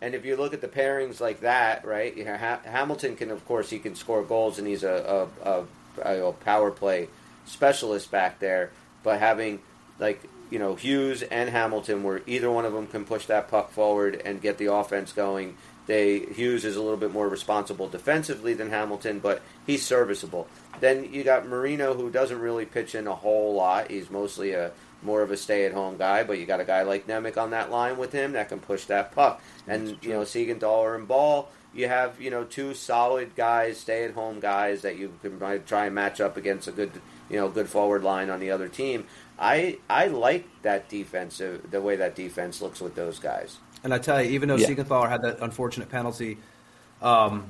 [0.02, 2.16] and if you look at the pairings like that, right?
[2.16, 5.64] You know, ha- Hamilton can, of course, he can score goals, and he's a, a,
[6.02, 7.08] a, a power play
[7.44, 8.70] specialist back there.
[9.02, 9.60] But having
[9.98, 13.70] like you know Hughes and Hamilton, where either one of them can push that puck
[13.72, 15.56] forward and get the offense going.
[15.90, 20.46] They Hughes is a little bit more responsible defensively than Hamilton, but he's serviceable.
[20.78, 23.90] Then you got Marino, who doesn't really pitch in a whole lot.
[23.90, 24.70] He's mostly a
[25.02, 27.96] more of a stay-at-home guy, but you got a guy like Nemec on that line
[27.96, 29.42] with him that can push that puck.
[29.66, 34.82] And you know Siegenthaler and Bahl, you have you know two solid guys, stay-at-home guys
[34.82, 36.92] that you can try and match up against a good
[37.28, 39.08] you know good forward line on the other team.
[39.40, 43.58] I I like that defensive the way that defense looks with those guys.
[43.82, 44.68] And I tell you, even though Yeah.
[44.68, 46.38] Siegenthaler had that unfortunate penalty,
[47.02, 47.46] um,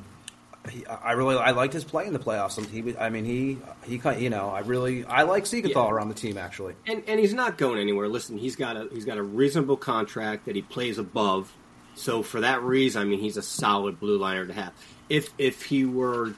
[0.68, 2.62] he, I really I liked his play in the playoffs.
[2.66, 6.14] He, I mean, he he kind- you know I really I like Siegenthaler on the
[6.14, 6.74] team actually.
[6.86, 8.08] and and he's not going anywhere.
[8.08, 11.52] Listen, he's got a he's got a reasonable contract that he plays above.
[11.94, 14.72] So for that reason, I mean, he's a solid blue liner to have.
[15.08, 16.34] If if he were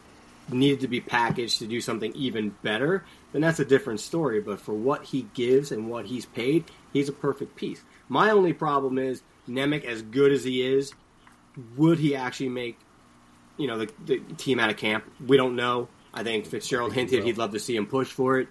[0.50, 4.40] needed to be packaged to do something even better, then that's a different story.
[4.40, 7.82] But for what he gives and what he's paid, he's a perfect piece.
[8.08, 10.92] My only problem is Nemec, as good as he is,
[11.76, 12.78] would he actually make
[13.56, 15.04] you know the, the team out of camp?
[15.26, 15.88] We don't know.
[16.14, 18.48] I think Fitzgerald hinted he'd love to see him push for it,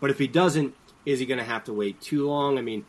[0.00, 0.74] but if he doesn't,
[1.06, 2.58] is he going to have to wait too long?
[2.58, 2.84] I mean,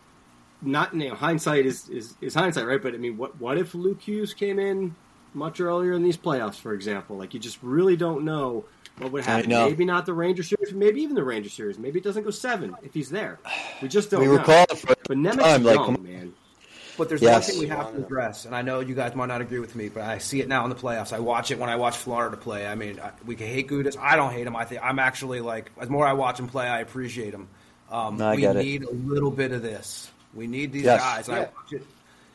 [0.62, 2.82] not you know, hindsight is, is, is hindsight, right?
[2.82, 4.95] But I mean, what what if Luke Hughes came in
[5.34, 7.18] much earlier in these playoffs, for example?
[7.18, 8.66] Like you just really don't know
[8.97, 9.49] what would happen.
[9.49, 11.78] Maybe not the Ranger series, maybe even the Ranger series.
[11.78, 13.39] Maybe it doesn't go seven if he's there.
[13.82, 14.34] We just don't We know.
[14.34, 16.14] were calling for but Nemec's time, like, young, man.
[16.97, 17.47] But there's Yes.
[17.47, 19.75] one thing we have to address, and I know you guys might not agree with
[19.75, 21.11] me, but I see it now in the playoffs.
[21.13, 22.65] I watch it when I watch Florida play.
[22.65, 23.97] I mean, I, we can hate Gudas.
[23.99, 24.55] I don't hate him.
[24.55, 27.47] I think I'm actually like, as more I watch him play, I appreciate him.
[27.91, 28.63] Um, No, I we get it.
[28.63, 30.09] need a little bit of this.
[30.33, 31.01] We need these Yes.
[31.01, 31.27] guys.
[31.27, 31.85] And I watch it,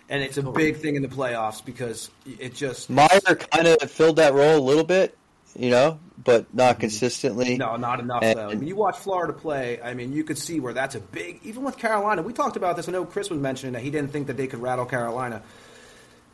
[0.09, 3.09] and it's a big thing in the playoffs because it just Meier
[3.53, 5.17] kind of filled that role a little bit,
[5.57, 6.81] you know, but not mm-hmm.
[6.81, 7.57] consistently.
[7.57, 8.49] No, not enough And- though.
[8.49, 9.81] I mean, you watch Florida play.
[9.83, 11.41] I mean, you could see where that's a big.
[11.43, 12.89] Even with Carolina, we talked about this.
[12.89, 15.43] I know Chris was mentioning that he didn't think that they could rattle Carolina.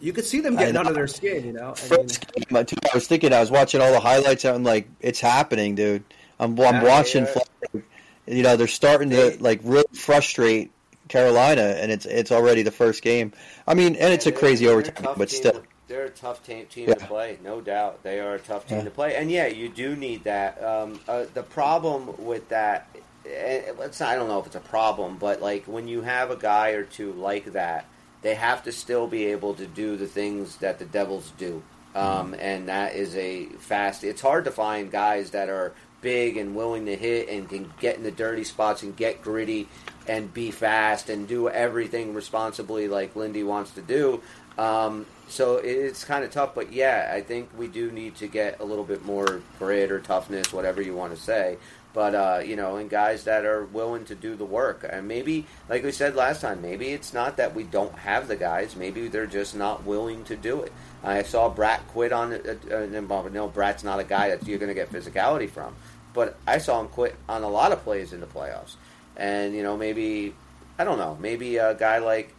[0.00, 1.46] You could see them getting under their skin.
[1.46, 4.56] You know, I mean, game, I was thinking, I was watching all the highlights, and
[4.56, 6.04] I'm like, it's happening, dude.
[6.38, 7.32] I'm, I'm Yeah, watching, yeah.
[7.32, 7.88] Florida,
[8.26, 10.70] you know, they're starting to like really frustrate
[11.08, 13.32] Carolina, and it's it's already the first game.
[13.66, 16.94] I mean, and it's a crazy overtime, but still, they're a tough team, team Yeah.
[16.94, 18.02] to play, no doubt.
[18.02, 18.84] They are a tough team Yeah.
[18.84, 20.62] to play, and yeah, you do need that.
[20.62, 22.88] Um, uh, the problem with that,
[23.24, 26.30] eh, it's not, I don't know if it's a problem, but like when you have
[26.30, 27.86] a guy or two like that,
[28.22, 31.62] they have to still be able to do the things that the Devils do,
[31.94, 34.02] um, and that is a fast.
[34.02, 35.72] It's hard to find guys that are
[36.02, 39.66] big and willing to hit and can get in the dirty spots and get gritty
[40.06, 44.20] and be fast and do everything responsibly like Lindy wants to do.
[44.58, 48.60] Um, so it's kind of tough, but yeah, I think we do need to get
[48.60, 51.58] a little bit more grit or toughness, whatever you want to say.
[51.92, 55.46] But uh, you know, and guys that are willing to do the work, and maybe,
[55.68, 58.76] like we said last time, maybe it's not that we don't have the guys.
[58.76, 60.72] Maybe they're just not willing to do it.
[61.02, 62.34] I saw Bratt quit on.
[62.34, 65.74] Uh, uh, no, Bratt's not a guy that you're going to get physicality from,
[66.12, 68.76] but I saw him quit on a lot of plays in the playoffs.
[69.16, 70.34] And you know, maybe
[70.78, 72.35] I don't know, maybe a guy like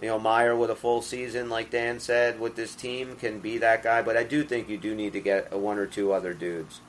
[0.00, 3.58] you know Meier with a full season, like Dan said, with this team can be
[3.58, 4.02] that guy.
[4.02, 6.80] But I do think you do need to get a one or two other dudes.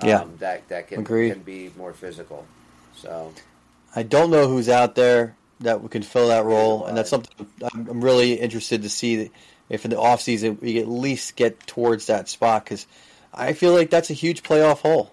[0.00, 0.24] Um, Yeah.
[0.38, 1.32] that that can Agreed.
[1.32, 2.46] can be more physical.
[2.96, 3.32] So
[3.94, 7.88] I don't know who's out there that can fill that role, and that's something I'm,
[7.88, 9.30] I'm really interested to see
[9.68, 12.86] if in the off season we at least get towards that spot because
[13.32, 15.12] I feel like that's a huge playoff hole.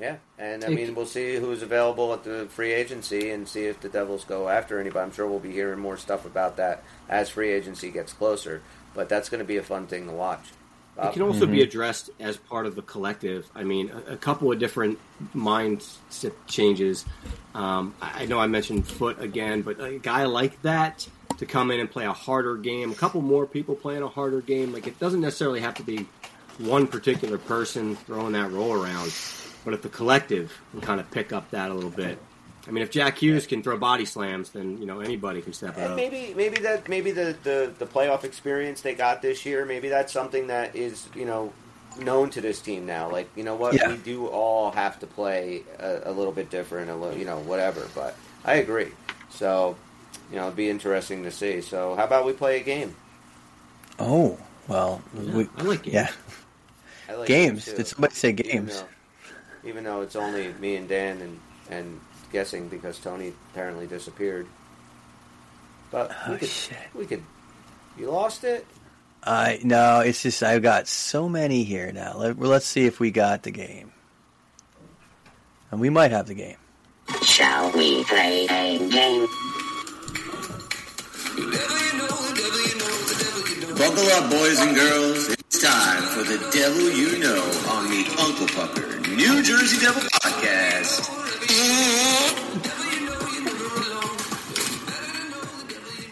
[0.00, 3.80] yeah, and I mean we'll see who's available at the free agency and see if
[3.80, 5.04] the Devils go after anybody.
[5.04, 8.62] I'm sure we'll be hearing more stuff about that as free agency gets closer.
[8.94, 10.44] But that's going to be a fun thing to watch.
[10.98, 13.46] It can also be addressed as part of the collective.
[13.54, 14.98] I mean, a, a couple of different
[15.34, 17.04] mindset changes.
[17.54, 21.06] Um, I, I know I mentioned Foote again, but a guy like that
[21.36, 24.40] to come in and play a harder game, a couple more people playing a harder
[24.40, 24.72] game.
[24.72, 26.06] Like it doesn't necessarily have to be
[26.58, 29.12] one particular person throwing that role around,
[29.66, 32.18] but if the collective can kind of pick up that a little bit.
[32.68, 35.76] I mean, if Jack Hughes can throw body slams, then you know anybody can step
[35.76, 35.96] it And up.
[35.96, 40.12] maybe maybe that maybe the, the, the playoff experience they got this year, maybe that's
[40.12, 41.52] something that is, you know,
[42.00, 43.10] known to this team now.
[43.10, 43.88] Like, you know what, Yeah.
[43.90, 47.38] we do all have to play a, a little bit different, a little, you know,
[47.40, 47.86] whatever.
[47.94, 48.92] But I agree.
[49.30, 49.76] So,
[50.30, 51.60] you know, it'd be interesting to see.
[51.60, 52.94] So, how about we play a game?
[53.98, 54.38] Oh
[54.68, 55.94] well, Yeah, we, I like games.
[55.94, 56.10] yeah
[57.08, 57.64] I like games.
[57.66, 57.76] too.
[57.76, 58.84] Did somebody say Even games?
[59.66, 62.00] Though, even though it's only me and Dan and and
[62.32, 64.46] guessing because Tony apparently disappeared.
[65.90, 66.76] But we Oh, could shit.
[66.94, 67.22] we could.
[67.98, 68.66] You lost it.
[69.22, 72.16] I no, it's just I've got so many here now.
[72.16, 73.92] Let, let's see if we got the game,
[75.70, 76.56] and we might have the game.
[77.22, 79.26] Shall we play a game?
[83.76, 85.28] Buckle up, boys and girls.
[85.30, 91.08] It's time for the Devil You Know on the Uncle Pucker New Jersey Devil Podcast.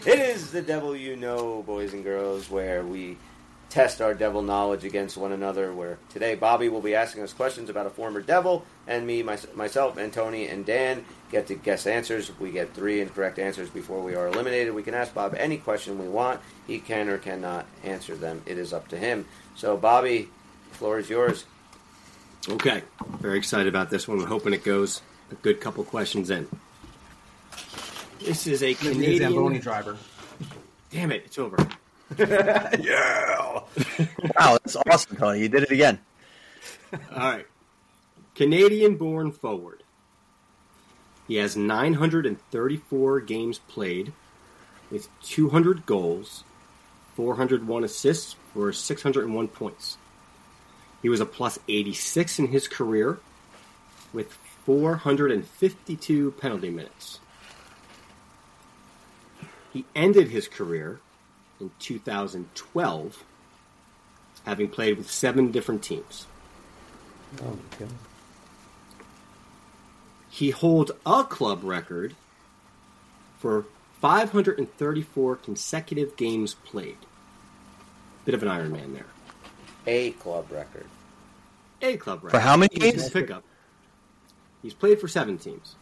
[0.07, 3.17] It is the devil you know, boys and girls, where we
[3.69, 5.71] test our devil knowledge against one another.
[5.71, 9.37] Where today Bobby will be asking us questions about a former devil, and me, my,
[9.53, 12.31] myself, and Tony and Dan get to guess answers.
[12.39, 14.73] We get three incorrect answers before we are eliminated.
[14.73, 16.41] We can ask Bob any question we want.
[16.65, 18.41] He can or cannot answer them.
[18.47, 19.27] It is up to him.
[19.55, 20.29] So, Bobby,
[20.71, 21.45] floor is yours.
[22.47, 22.83] Okay,
[23.19, 24.19] very excited about this one.
[24.19, 26.47] We're hoping it goes a good couple questions in.
[28.19, 29.97] This is a Canadian Zamboni driver.
[30.91, 31.57] Damn it, it's over.
[32.19, 32.75] yeah.
[32.77, 33.67] wow,
[34.37, 35.39] that's awesome, Tony.
[35.39, 35.99] You did it again.
[36.93, 37.47] All right.
[38.35, 39.81] Canadian born forward.
[41.27, 44.13] He has 934 games played,
[44.91, 46.43] with 200 goals,
[47.15, 49.97] 401 assists for 601 points.
[51.01, 53.19] He was a plus 86 in his career,
[54.13, 54.33] with
[54.65, 57.19] 452 penalty minutes.
[59.71, 60.99] He ended his career
[61.59, 63.23] in 2012,
[64.45, 66.25] having played with seven different teams.
[67.43, 67.89] Oh, God.
[70.29, 72.15] He holds a club record
[73.39, 73.65] for
[74.01, 76.97] 534 consecutive games played.
[78.25, 79.05] Bit of an Iron Man there.
[79.87, 80.85] A club record.
[81.81, 82.37] A club record.
[82.37, 83.03] For how many He was games?
[83.03, 83.43] his Pickup.
[84.61, 85.75] He's played for seven teams.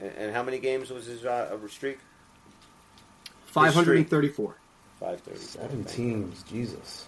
[0.00, 1.98] And- And how many games was his uh, streak?
[3.46, 4.56] 534.
[5.00, 5.38] Five thirty.
[5.38, 7.06] Seven teams, Jesus.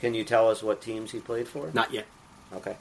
[0.00, 1.70] Can you tell us what teams he played for?
[1.74, 2.06] Not yet.
[2.54, 2.76] Okay.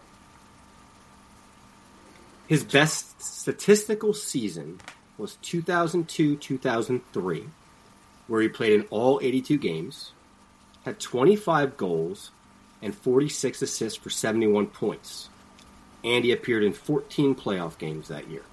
[2.48, 4.80] His best statistical season
[5.18, 7.50] was 2002 2003,
[8.28, 10.12] where he played in all 82 games,
[10.86, 12.32] had 25 goals,
[12.82, 15.30] and 46 assists for 71 points.
[16.04, 18.44] And he appeared in 14 playoff games that year.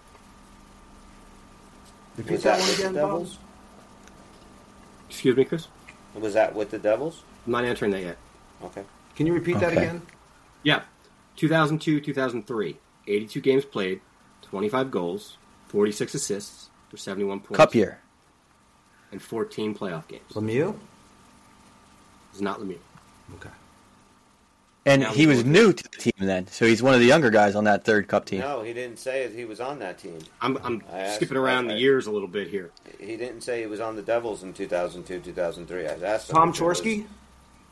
[2.16, 3.02] Repeat that that one with the again, Bob?
[3.02, 3.38] Devils?
[5.08, 5.68] Excuse me, Chris?
[6.14, 7.22] Was that with the Devils?
[7.46, 8.16] I'm not answering that yet.
[8.62, 8.84] Okay.
[9.16, 10.02] Can you repeat that again?
[10.62, 10.82] Yeah.
[11.36, 14.00] 2002 2003, 82 games played,
[14.42, 15.36] 25 goals,
[15.68, 17.56] 46 assists for 71 points.
[17.56, 18.00] Cup year.
[19.10, 20.32] And 14 playoff games.
[20.32, 20.76] Lemieux?
[22.32, 22.78] It's not Lemieux.
[23.34, 23.50] Okay.
[24.86, 27.06] And Now he was go- new to the team then, so he's one of the
[27.06, 28.40] younger guys on that third cup team.
[28.40, 30.18] No, he didn't say he was on that team.
[30.42, 30.82] I'm, I'm
[31.14, 32.70] skipping around I- the years a little bit here.
[33.00, 35.86] He didn't say he was on the Devils in 2002, 2003.
[35.86, 37.06] I asked Tom if Chorske?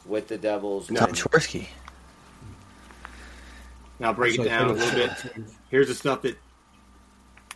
[0.06, 0.90] with the Devils.
[0.90, 1.00] No.
[1.00, 1.66] Tom Chorske.
[3.98, 5.10] Now I'll break it So down a little bit.
[5.70, 6.36] Here's the stuff that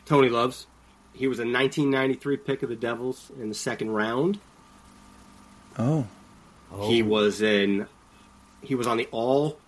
[0.04, 0.66] Tony loves.
[1.14, 4.38] He was a 1993 pick of the Devils in the second round.
[5.78, 6.06] Oh.
[6.82, 7.86] He was in.
[8.66, 9.58] He was on the all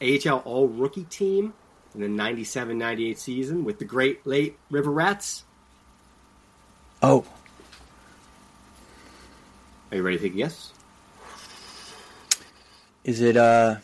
[0.00, 1.54] AHL All Rookie team
[1.94, 5.44] in the 97-98 season with the Great Late River Rats.
[7.02, 7.24] Oh.
[9.90, 10.72] Are you ready to take a guess?
[13.02, 13.76] Is it uh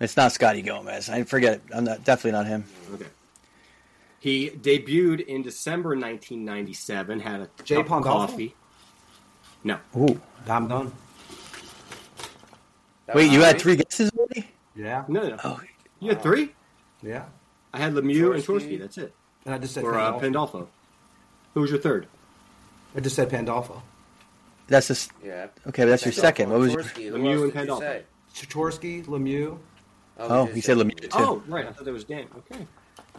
[0.00, 1.08] It's not Scotty Gomez.
[1.08, 1.60] I forget.
[1.72, 2.64] I'm not definitely not him.
[2.94, 3.06] Okay.
[4.18, 7.20] He debuted in December 1997.
[7.20, 8.54] Had a Jay cup coffee.
[9.62, 10.20] No, Ooh.
[10.48, 10.92] I'm done.
[13.06, 13.60] That Wait, you had me?
[13.60, 14.48] three guesses already?
[14.74, 15.04] Yeah.
[15.08, 15.36] no, no.
[15.44, 15.60] Oh.
[16.00, 16.52] You had three.
[17.02, 17.24] Yeah.
[17.72, 18.68] I had Lemieux and Chorske.
[18.68, 18.78] Chorske.
[18.80, 19.14] That's it.
[19.44, 20.20] And I just said Or uh, Pandolfo.
[20.20, 20.68] Pandolfo.
[21.54, 22.06] Who was your third?
[22.96, 23.82] I just said Pandolfo.
[24.68, 25.48] That's just Yeah.
[25.66, 26.50] Okay, but that's your second.
[26.50, 27.08] What was your Chorske.
[27.10, 27.80] Who Lemieux else and did you Pandolfo.
[27.80, 28.02] say?
[29.06, 29.58] Lemieux.
[30.18, 31.08] Oh, did he said Lemieux too.
[31.12, 31.66] Oh, right.
[31.66, 32.26] I thought that was Dan.
[32.50, 32.66] Okay.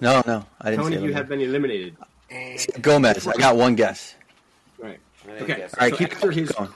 [0.02, 0.46] No, no.
[0.62, 1.96] I didn't Tony, say you have been eliminated.
[2.82, 3.28] Gomez.
[3.28, 4.16] I got one guess.
[4.78, 5.00] Right.
[5.28, 5.56] Okay.
[5.58, 6.70] guess All right, so keep after his going.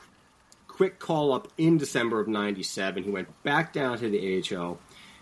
[0.80, 4.80] Quick call up in December of '97, he went back down to the AHL,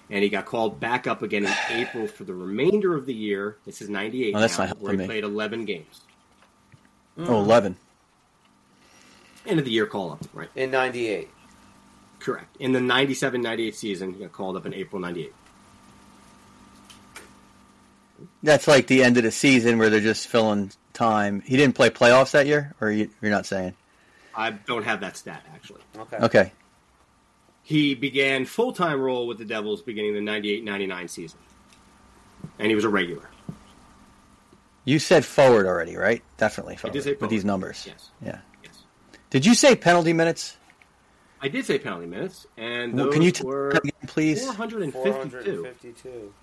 [0.08, 3.58] and he got called back up again in April for the remainder of the year.
[3.66, 5.06] This is '98 Oh, that's now, not helping where he me.
[5.08, 6.02] played 11 games.
[7.18, 7.32] Oh, hmm.
[7.32, 7.76] 11.
[9.48, 10.50] End of the year call up, right?
[10.56, 11.28] In 98.
[12.20, 12.56] Correct.
[12.60, 15.34] In the 97-98 season, he got called up in April '98.
[18.44, 21.42] That's like the end of the season where they're just filling time.
[21.42, 23.74] He didn't play playoffs that year, or you, you're not saying?
[24.38, 25.82] I don't have that stat actually.
[25.98, 26.18] Okay.
[26.18, 26.52] Okay.
[27.64, 31.40] He began full time role with the Devils beginning the 98-99 season,
[32.60, 33.30] and he was a regular.
[34.86, 36.24] You said forward already, right?
[36.38, 36.92] Definitely forward.
[36.92, 37.22] I did say forward.
[37.22, 37.84] With these numbers.
[37.86, 38.10] Yes.
[38.24, 38.40] Yeah.
[38.64, 38.84] Yes.
[39.32, 40.56] Did you say penalty minutes?
[41.42, 44.46] I did say penalty minutes, and Well, those can you tell were again, please?
[44.46, 46.34] 452, 452.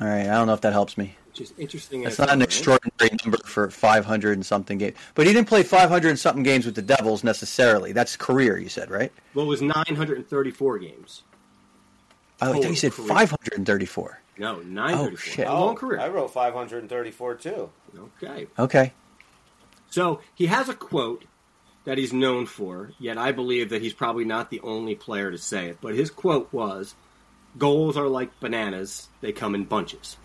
[0.00, 0.20] All right.
[0.20, 1.16] I don't know if that helps me.
[1.30, 2.02] Which is interesting.
[2.02, 2.44] That's not an right?
[2.48, 4.96] extraordinary number for 500 and something games.
[5.14, 7.92] But he didn't play 500 and something games with the Devils necessarily.
[7.92, 9.12] That's career, you said, right?
[9.34, 11.22] Well, it was 934 games.
[12.42, 13.08] Oh, I thought you said career.
[13.08, 14.20] 534.
[14.38, 15.12] No, 934.
[15.12, 15.46] Oh, shit.
[15.46, 16.00] A Oh, long career.
[16.00, 17.70] I wrote 534 too.
[18.22, 18.46] Okay.
[18.58, 18.92] Okay.
[19.90, 21.24] So he has a quote
[21.84, 25.38] that he's known for, yet I believe that he's probably not the only player to
[25.38, 25.78] say it.
[25.80, 26.94] But his quote was
[27.58, 30.16] Goals are like bananas, they come in bunches.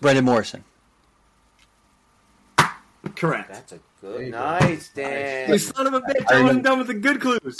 [0.00, 0.64] Brendan Morrison.
[3.16, 3.48] Correct.
[3.48, 4.30] That's a good.
[4.30, 5.50] Nice, Dan.
[5.50, 7.58] You son of a bitch, I I wasn't done with the good clues.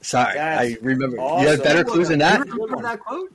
[0.00, 1.16] Sorry, That's I remember.
[1.16, 1.46] You awesome.
[1.48, 2.46] had better clues than that?
[2.46, 3.32] You remember that quote?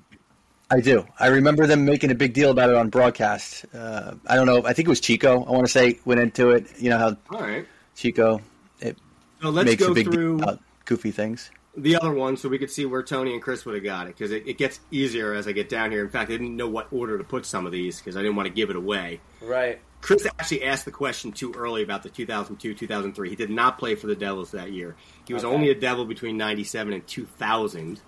[0.72, 1.06] I do.
[1.20, 3.66] I remember them making a big deal about it on broadcast.
[3.74, 4.64] Uh, I don't know.
[4.66, 5.44] I think it was Chico.
[5.44, 6.68] I want to say went into it.
[6.80, 7.68] You know how All right.
[7.96, 8.42] Chico
[8.80, 8.98] it
[9.42, 11.52] So let's makes go a big through deal about goofy things.
[11.76, 14.16] The other one so we could see where Tony and Chris would have got it
[14.16, 16.04] because it, it gets easier as I get down here.
[16.04, 18.36] In fact, I didn't know what order to put some of these because I didn't
[18.36, 19.22] want to give it away.
[19.42, 19.80] Right.
[20.02, 23.30] Chris actually asked the question too early about the 2002 2003.
[23.30, 24.96] He did not play for the Devils that year.
[25.26, 25.54] He was Okay.
[25.56, 28.02] only a Devil between 97 and 2000.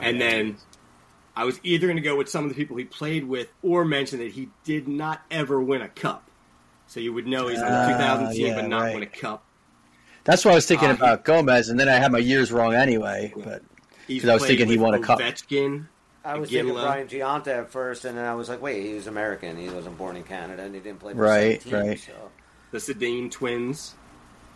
[0.00, 0.56] and then
[1.36, 3.84] I was either going to go with some of the people he played with or
[3.84, 6.28] mention that he did not ever win a cup.
[6.88, 7.88] so you would know he's on the Ah,
[8.18, 8.94] 2000 team yeah, but not right.
[8.94, 9.44] win a cup.
[10.24, 12.74] That's what I was thinking Uh, about Gomez, and then I had my years wrong
[12.74, 13.32] anyway.
[13.36, 13.62] But
[14.06, 15.20] He's 'Cause I was thinking he with won a cup.
[15.20, 15.86] Ovechkin.
[16.24, 19.06] I was thinking Brian Gionta at first, and then I was like, wait, he was
[19.08, 19.56] American.
[19.56, 21.74] He wasn't born in Canada, and he didn't play for Right, the team.
[21.88, 21.98] right.
[22.00, 22.12] So.
[22.70, 23.94] the Sedin twins.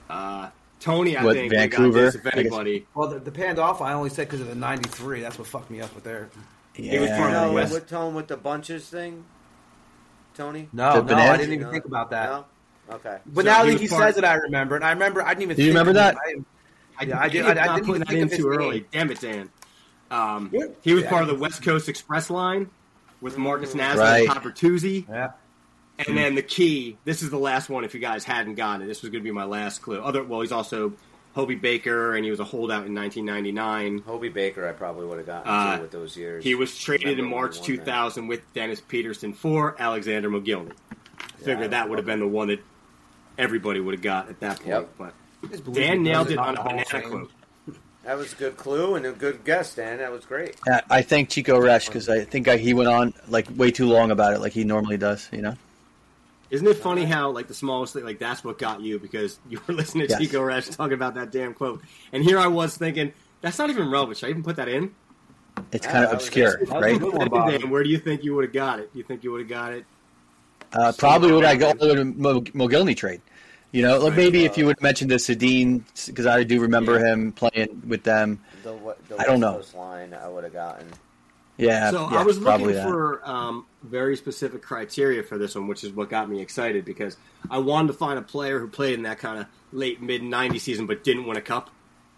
[0.09, 0.49] Uh,
[0.79, 2.01] Tony, I What, think, we got Vancouver?
[2.03, 2.87] this, if anybody.
[2.95, 5.21] Well, the, the Pandolfo I only said because of the '93.
[5.23, 6.29] That's what fucked me up with there.
[6.75, 9.25] He was part of the West- with Tone with the bunches thing,
[10.35, 10.69] Tony.
[10.73, 11.33] No, The no, banana?
[11.33, 11.73] I didn't even No?
[11.73, 12.31] think about that.
[12.31, 12.45] No?
[12.91, 13.19] Okay.
[13.27, 15.31] But So now that was he part- says it, I remember, and I remember I
[15.31, 15.57] didn't even.
[15.57, 16.17] Do you remember that?
[16.17, 16.35] I,
[16.99, 18.39] I, yeah, I, did, did I, I not didn't put that think in of his
[18.39, 18.59] too name.
[18.61, 18.87] early.
[18.93, 19.51] Damn it, Dan.
[20.11, 20.67] Um, Yeah.
[20.83, 21.11] he was Yeah.
[21.11, 22.71] part of the West Coast Express line
[23.21, 24.29] with Markus Naslund Right.
[24.29, 25.09] and Bertuzzi.
[25.09, 25.31] Yeah.
[26.07, 28.87] And then the key, this is the last one if you guys hadn't gotten it.
[28.87, 30.01] This was going to be my last clue.
[30.01, 30.93] Other Well, he's also
[31.35, 34.03] Hobey Baker, and he was a holdout in 1999.
[34.07, 36.45] Hobey Baker, I probably would have gotten Uh, too with those years.
[36.45, 37.85] He was traded in Remember when he March won that.
[37.85, 40.73] 2000 with Denis Pederson for Alexander Mogilny.
[41.39, 42.61] Figured Yeah, that would have been the one that
[43.39, 44.69] everybody would have got at that point.
[44.69, 44.89] Yep.
[44.99, 47.11] But Dan nailed it on a banana Fame.
[47.11, 47.31] quote.
[48.05, 49.99] That was a good clue and a good guess, Dan.
[49.99, 50.55] That was great.
[50.67, 53.87] Yeah, I thank Chico Resch because I think I, he went on like way too
[53.87, 55.29] long about it, like he normally does.
[55.33, 55.55] You know.
[56.49, 59.61] Isn't it funny how like the smallest thing, like that's what got you because you
[59.67, 60.21] were listening to Yes.
[60.21, 61.83] Chico Resch talking about that damn quote,
[62.13, 64.19] and here I was thinking that's not even relevant.
[64.19, 64.95] Should I even put that in?
[65.73, 67.01] It's Yeah, kind of obscure, was right?
[67.03, 68.93] a one, where do you think you would have got it?
[68.93, 69.85] Do you think you would have got it?
[70.73, 73.21] Uh, probably would I go to the Mo- Mogilny trade.
[73.73, 77.13] You know, like maybe if you would mention the Sedin, because I do remember Yeah.
[77.13, 78.41] him playing with them.
[78.63, 78.75] The,
[79.09, 79.61] the I don't know.
[79.75, 80.89] Line, I would have gotten.
[81.59, 82.89] Yeah, so yeah, I was probably looking that.
[82.89, 87.17] for um, very specific criteria for this one, which is what got me excited because
[87.51, 90.61] I wanted to find a player who played in that kind of late mid '90s
[90.61, 91.71] season but didn't win a cup,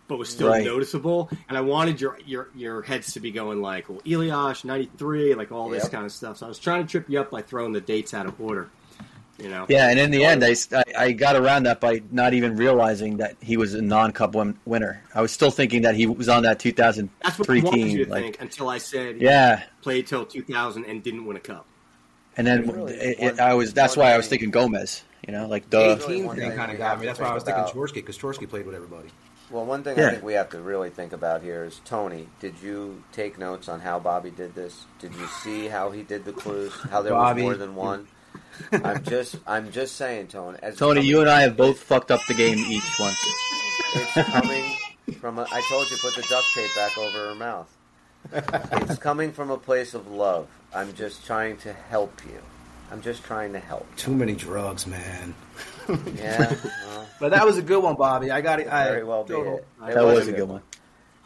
[0.08, 0.64] but was still Right.
[0.64, 1.30] noticeable.
[1.48, 5.52] And I wanted your your your heads to be going like, well, Elias '93, like
[5.52, 5.92] all this Yep.
[5.92, 6.38] kind of stuff.
[6.38, 8.68] So I was trying to trip you up by throwing the dates out of order.
[9.40, 12.34] You know, Yeah, and in the end, I, I, I got around that by not
[12.34, 15.00] even realizing that he was a non-cup win- winner.
[15.14, 16.64] I was still thinking that he was on that that's
[17.38, 18.08] what 2003 I you team.
[18.08, 21.66] Like, think until I said yeah, played till 2000 and didn't win a cup.
[22.36, 23.72] and then Really, it, one- it, I was.
[23.72, 25.04] That's why I was thinking Gomez.
[25.24, 25.96] You know, like duh.
[26.00, 27.06] really 18 one thing thing kind of got me.
[27.06, 27.74] That's why I was thinking about.
[27.76, 29.08] Chorske because Chorske played with everybody.
[29.50, 30.08] Well, one thing Yeah.
[30.08, 32.28] I think we have to really think about here is Tony.
[32.40, 34.84] Did you take notes on how Bobby did this?
[35.00, 36.72] Did you see how he did the clues?
[36.90, 37.42] How there Bobby.
[37.42, 38.08] was more than one?
[38.72, 40.58] I'm just, I'm just saying, Tony.
[40.62, 43.16] As Tony, you and I have both fucked up the game each once.
[43.94, 44.64] It's coming
[45.20, 45.38] from.
[45.38, 47.74] A, I told you, put the duct tape back over her mouth.
[48.32, 50.46] It's coming from a place of love.
[50.74, 52.38] I'm just trying to help you.
[52.92, 53.86] I'm just trying to help.
[53.96, 55.34] Too many drugs, man.
[56.14, 56.54] Yeah.
[56.86, 58.30] Well, But that was a good one, Bobby.
[58.30, 58.68] I got it.
[58.68, 59.66] I, very well be total- it.
[59.80, 60.62] That That was a a good one.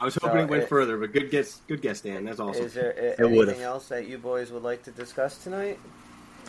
[0.01, 2.24] I was hoping So it went it- further, but good guess, good guess, Dan.
[2.24, 2.64] That's awesome.
[2.64, 3.51] Is there It a- would've.
[3.51, 5.78] anything else that you boys would like to discuss tonight?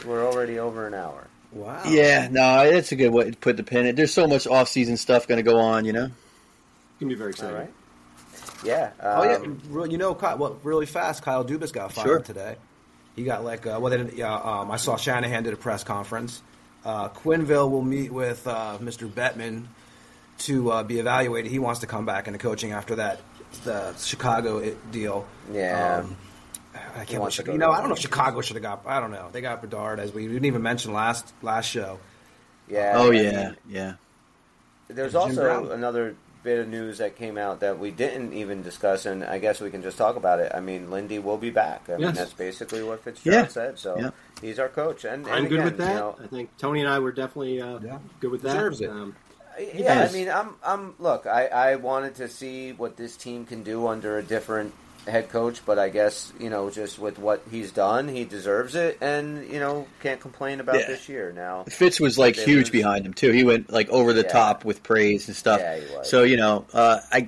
[0.08, 1.28] We're already over an hour.
[1.52, 1.82] Wow.
[1.86, 3.86] Yeah, no, it's a good way to put the pin.
[3.86, 3.96] in.
[3.96, 6.06] There's so much off-season stuff going to go on, you know.
[6.06, 7.56] It's gonna be very exciting.
[7.56, 7.74] right.
[8.64, 8.92] Yeah.
[9.02, 11.22] Oh yeah, um, you know, Kyle, well, really fast.
[11.22, 12.20] Kyle Dubas got fired Sure.
[12.22, 12.56] today.
[13.16, 16.42] He got like, uh, well, they didn't, um, I saw Shanahan did a press conference.
[16.86, 19.10] Uh, Quenneville will meet with uh, Mr.
[19.10, 19.66] Bettman
[20.40, 21.52] to uh, be evaluated.
[21.52, 23.22] He wants to come back into coaching after that
[23.64, 25.26] the Chicago i- deal.
[25.52, 26.00] Yeah.
[26.04, 26.18] Um,
[26.96, 27.22] I can't.
[27.22, 28.82] wants to You know, I don't know if Chicago should have got.
[28.86, 29.30] I don't know.
[29.32, 32.00] They got Bedard as we didn't even mention last last show.
[32.68, 32.94] Yeah.
[32.96, 33.94] Oh I yeah, mean, yeah.
[34.88, 39.24] There's also another bit of news that came out that we didn't even discuss, and
[39.24, 40.52] I guess we can just talk about it.
[40.54, 41.90] I mean, Lindy will be back.
[41.90, 43.48] I mean, that's basically what Fitzgerald Yeah.
[43.48, 43.80] said.
[43.80, 44.10] So Yeah.
[44.42, 45.90] he's our coach, and, and I'm good again, with that.
[45.94, 48.00] You know, I think Tony and I were definitely uh, Yeah.
[48.20, 48.54] good with that.
[48.54, 48.90] Deserves it.
[48.90, 49.16] Um,
[49.74, 50.08] yeah.
[50.10, 50.96] I mean, I'm, I'm.
[51.00, 54.74] Look, I, I wanted to see what this team can do under a different
[55.08, 58.98] head coach, but I guess you know, just with what he's done, he deserves it,
[59.02, 60.88] and you know, can't complain about Yeah.
[60.88, 61.64] this year now.
[61.68, 62.70] Fitz was like huge lose.
[62.70, 63.32] behind him too.
[63.32, 64.30] He went like over the Yeah.
[64.30, 65.60] top with praise and stuff.
[65.60, 66.10] Yeah, he was.
[66.10, 67.28] So you know, uh, I,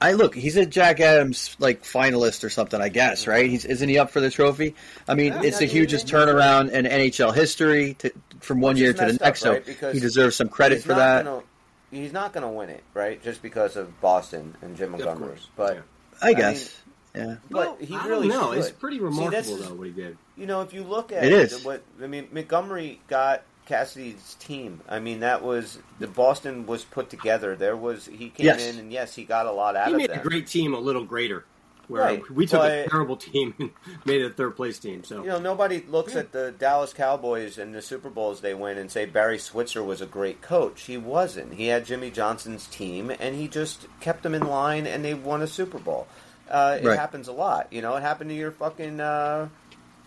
[0.00, 0.34] I look.
[0.34, 3.26] He's a Jack Adams like finalist or something, I guess.
[3.26, 3.48] Right?
[3.48, 4.74] He's isn't he up for the trophy?
[5.08, 9.18] I mean, it's the hugest turnaround in NHL history to, from one year to the
[9.22, 9.44] next.
[9.46, 9.64] up, right?
[9.64, 11.24] So Because he deserves some credit for that.
[11.24, 11.42] Gonna,
[11.90, 13.22] he's not going to win it, right?
[13.22, 15.38] Just because of Boston and Jim Montgomery.
[15.56, 15.80] But yeah.
[16.20, 16.74] I guess.
[17.16, 17.36] Yeah.
[17.50, 18.50] but well, he I really don't know.
[18.52, 18.58] should.
[18.60, 20.16] It's pretty remarkable this is- though what he did.
[20.36, 21.64] You know, if you look at It is.
[21.64, 24.80] what I mean, Montgomery got Cassidy's team.
[24.88, 27.56] I mean, that was the Boston was put together.
[27.56, 28.64] There was he came Yes.
[28.66, 29.98] in and yes, he got a lot out of that.
[29.98, 30.20] He of made them.
[30.20, 31.44] a great team a little greater.
[31.88, 33.70] Where Right, we took a terrible team and
[34.04, 35.04] made it a third place team.
[35.04, 38.76] So You know, nobody looks at the Dallas Cowboys and the Super Bowls they win
[38.76, 40.82] and say Barry Switzer was a great coach.
[40.82, 41.54] He wasn't.
[41.54, 45.42] He had Jimmy Johnson's team, and he just kept them in line, and they won
[45.42, 46.08] a Super Bowl.
[46.50, 46.98] Uh, it Right.
[46.98, 47.66] happens a lot.
[47.72, 49.48] You know, it happened to your fucking uh,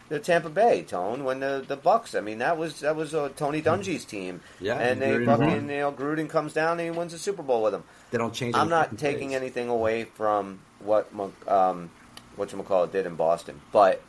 [0.08, 2.16] the Tampa Bay tone when the the Bucks.
[2.16, 4.42] I mean, that was that was uh, Tony Dungy's team.
[4.60, 5.70] Yeah, and they Gruden fucking won.
[5.70, 7.84] you know Gruden comes down and he wins the Super Bowl with them.
[8.12, 8.56] They don't change.
[8.56, 9.42] I'm not taking plays.
[9.42, 11.14] anything away from what
[11.48, 11.90] um,
[12.36, 14.02] what you did in Boston, but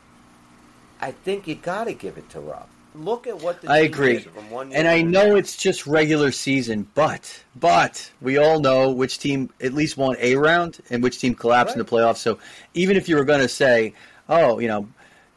[1.01, 2.67] I think you got to give it to Ruff.
[2.93, 4.13] Look at what the I agree.
[4.13, 8.91] did from one And I know it's just regular season, but but we all know
[8.91, 12.17] which team at least won a round and which team collapsed in the playoffs.
[12.17, 12.39] So
[12.73, 13.93] even if you were going to say,
[14.27, 14.87] oh, you know,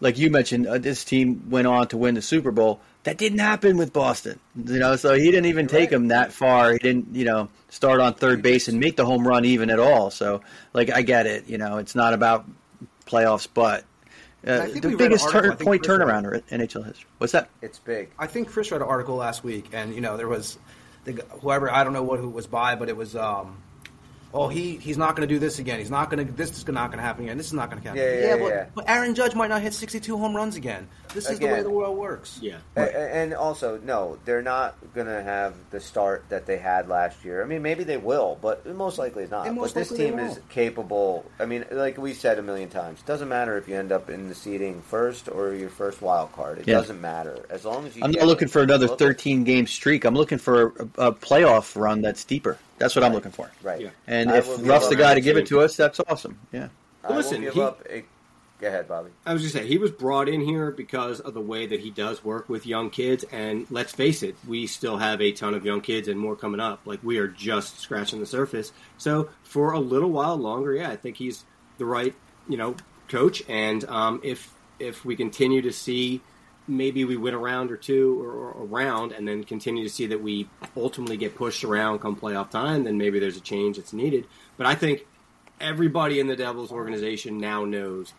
[0.00, 2.80] like you mentioned, uh, this team went on to win the Super Bowl.
[3.04, 4.96] That didn't happen with Boston, you know.
[4.96, 6.72] So he didn't even take him that far.
[6.72, 9.78] He didn't, you know, start on third base and make the home run even at
[9.78, 10.10] all.
[10.10, 10.40] So,
[10.72, 11.46] like, I get it.
[11.46, 12.46] You know, it's not about
[13.06, 13.84] playoffs, but
[14.46, 17.08] uh, the we read an biggest turn, point Chris read turnaround in NHL history.
[17.18, 17.48] What's that?
[17.62, 18.10] It's big.
[18.18, 20.58] I think Chris read an article last week, and you know there was
[21.04, 23.62] the, whoever I don't know what who was by, but it was um,
[24.34, 25.78] oh he he's not going to do this again.
[25.78, 27.38] He's not going to this is not going to happen again.
[27.38, 28.02] This is not going to happen.
[28.02, 28.66] Yeah, yeah, but, yeah.
[28.74, 30.88] but Aaron Judge might not hit 62 home runs again.
[31.14, 32.40] This is the way the world works.
[32.42, 32.56] Yeah.
[32.76, 36.88] A- a- And also, no, they're not going to have the start that they had
[36.88, 37.40] last year.
[37.40, 39.44] I mean, maybe they will, but most likely not.
[39.44, 41.24] They But most this likely they team is capable.
[41.38, 44.10] I mean, like we said a million times, it doesn't matter if you end up
[44.10, 46.58] in the seeding first or your first wild card.
[46.58, 46.74] It Yeah.
[46.80, 48.02] doesn't matter as long as you.
[48.02, 48.50] I'm get not looking it.
[48.50, 50.04] for another 13 game streak.
[50.04, 52.58] I'm looking for a, a playoff run that's deeper.
[52.78, 53.50] That's what I'm looking for.
[53.62, 53.80] Right.
[53.80, 53.90] Yeah.
[54.06, 56.38] And I if will Ruff's the guy to give it to us, that's awesome.
[56.52, 56.68] Yeah.
[57.02, 57.82] I will Listen, give he- up.
[57.88, 58.04] A,
[58.60, 59.10] go ahead, Bobby.
[59.26, 61.90] I was just saying he was brought in here because of the way that he
[61.90, 65.64] does work with young kids, and let's face it, we still have a ton of
[65.64, 66.80] young kids and more coming up.
[66.84, 68.72] Like we are just scratching the surface.
[68.98, 71.44] So for a little while longer, yeah, I think he's
[71.78, 72.14] the right
[72.48, 72.74] you know
[73.08, 73.42] coach.
[73.48, 76.20] And um, if if we continue to see
[76.66, 80.06] maybe we win a round or two or, a round, and then continue to see
[80.06, 83.92] that we ultimately get pushed around come playoff time, then maybe there's a change that's
[83.92, 84.26] needed.
[84.56, 85.06] But I think
[85.60, 88.12] everybody in the Devils organization now knows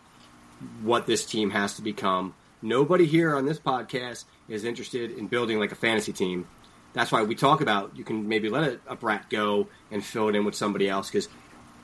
[0.82, 2.34] what this team has to become.
[2.62, 6.46] Nobody here on this podcast is interested in building like a fantasy team.
[6.92, 10.28] That's why we talk about you can maybe let a, a Bratt go and fill
[10.28, 11.28] it in with somebody else because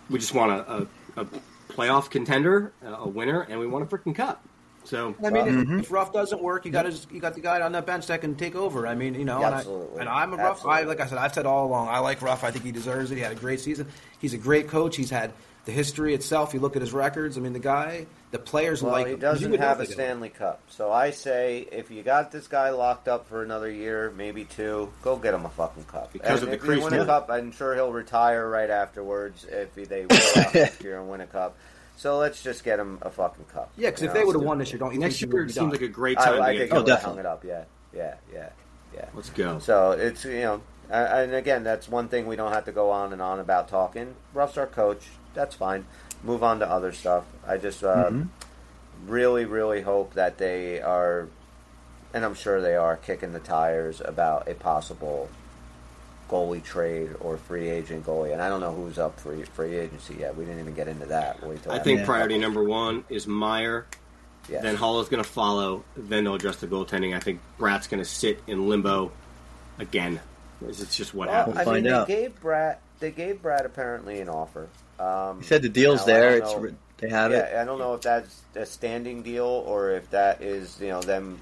[0.08, 0.86] we just want a, a,
[1.22, 1.26] a
[1.68, 4.42] playoff contender, a winner, and we want a freaking cup.
[4.84, 5.74] So I mean, Mm-hmm.
[5.78, 8.06] if, if Ruff doesn't work, you got his, you got the guy on that bench
[8.08, 8.86] that can take over.
[8.86, 10.00] I mean, you know, and, I, Absolutely.
[10.00, 10.66] and I'm a Ruff.
[10.66, 12.42] I, like I said, I've said all along, I like Ruff.
[12.44, 13.14] I think he deserves it.
[13.16, 13.86] He had a great season.
[14.18, 14.96] He's a great coach.
[14.96, 15.32] He's had
[15.64, 16.52] the history itself.
[16.54, 17.38] You look at his records.
[17.38, 19.20] I mean, the guy, the players Well, like he him.
[19.20, 19.92] doesn't You would have a know if.
[19.94, 24.12] Stanley Cup, so I say if you got this guy locked up for another year,
[24.16, 26.12] maybe two, go get him a fucking cup.
[26.12, 29.44] Because and of if the crease win a cup, I'm sure he'll retire right afterwards
[29.48, 31.56] if they win out next year and win a cup.
[31.96, 33.70] So let's just get him a fucking cup.
[33.76, 34.20] Yeah, because you if know?
[34.20, 35.52] they would have won this year, don't you next think he year would it be
[35.52, 35.70] seems done?
[35.70, 37.44] like a great time I to think he Oh, would have hung it up.
[37.44, 37.64] Yeah,
[37.94, 38.48] yeah, yeah,
[38.94, 39.04] yeah.
[39.14, 39.58] Let's go.
[39.60, 43.12] So it's you know, and again, that's one thing we don't have to go on
[43.12, 44.14] and on about talking.
[44.34, 45.04] Ruff's our coach.
[45.34, 45.86] That's fine.
[46.24, 47.24] Move on to other stuff.
[47.46, 48.10] I just uh,
[49.06, 51.28] really, really hope that they are,
[52.14, 55.28] and I'm sure they are, kicking the tires about a possible
[56.32, 58.32] goalie trade or free agent goalie.
[58.32, 60.34] And I don't know who's up for free agency yet.
[60.36, 61.40] We didn't even get into that.
[61.40, 63.86] We'll wait till I think the priority number one is Meier.
[64.48, 64.62] Yes.
[64.62, 65.84] Then Haula is going to follow.
[65.96, 67.14] Then they'll address the goaltending.
[67.14, 69.12] I think Bratt's going to sit in limbo
[69.78, 70.20] again.
[70.66, 71.56] It's just what Well, happens.
[71.56, 72.08] I mean, Find they out.
[72.08, 72.76] gave Bratt.
[72.98, 74.68] They gave Bratt apparently an offer.
[74.98, 76.36] Um, He said the deal's now, there.
[76.38, 76.54] It's
[76.98, 77.56] they had yeah, it.
[77.56, 81.40] I don't know if that's a standing deal or if that is you know them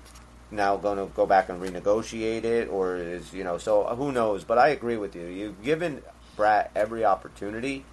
[0.51, 4.45] now going to go back and renegotiate it or is you know so who knows.
[4.45, 5.27] But I agree with you.
[5.27, 6.03] You've given
[6.37, 7.85] Bratt every opportunity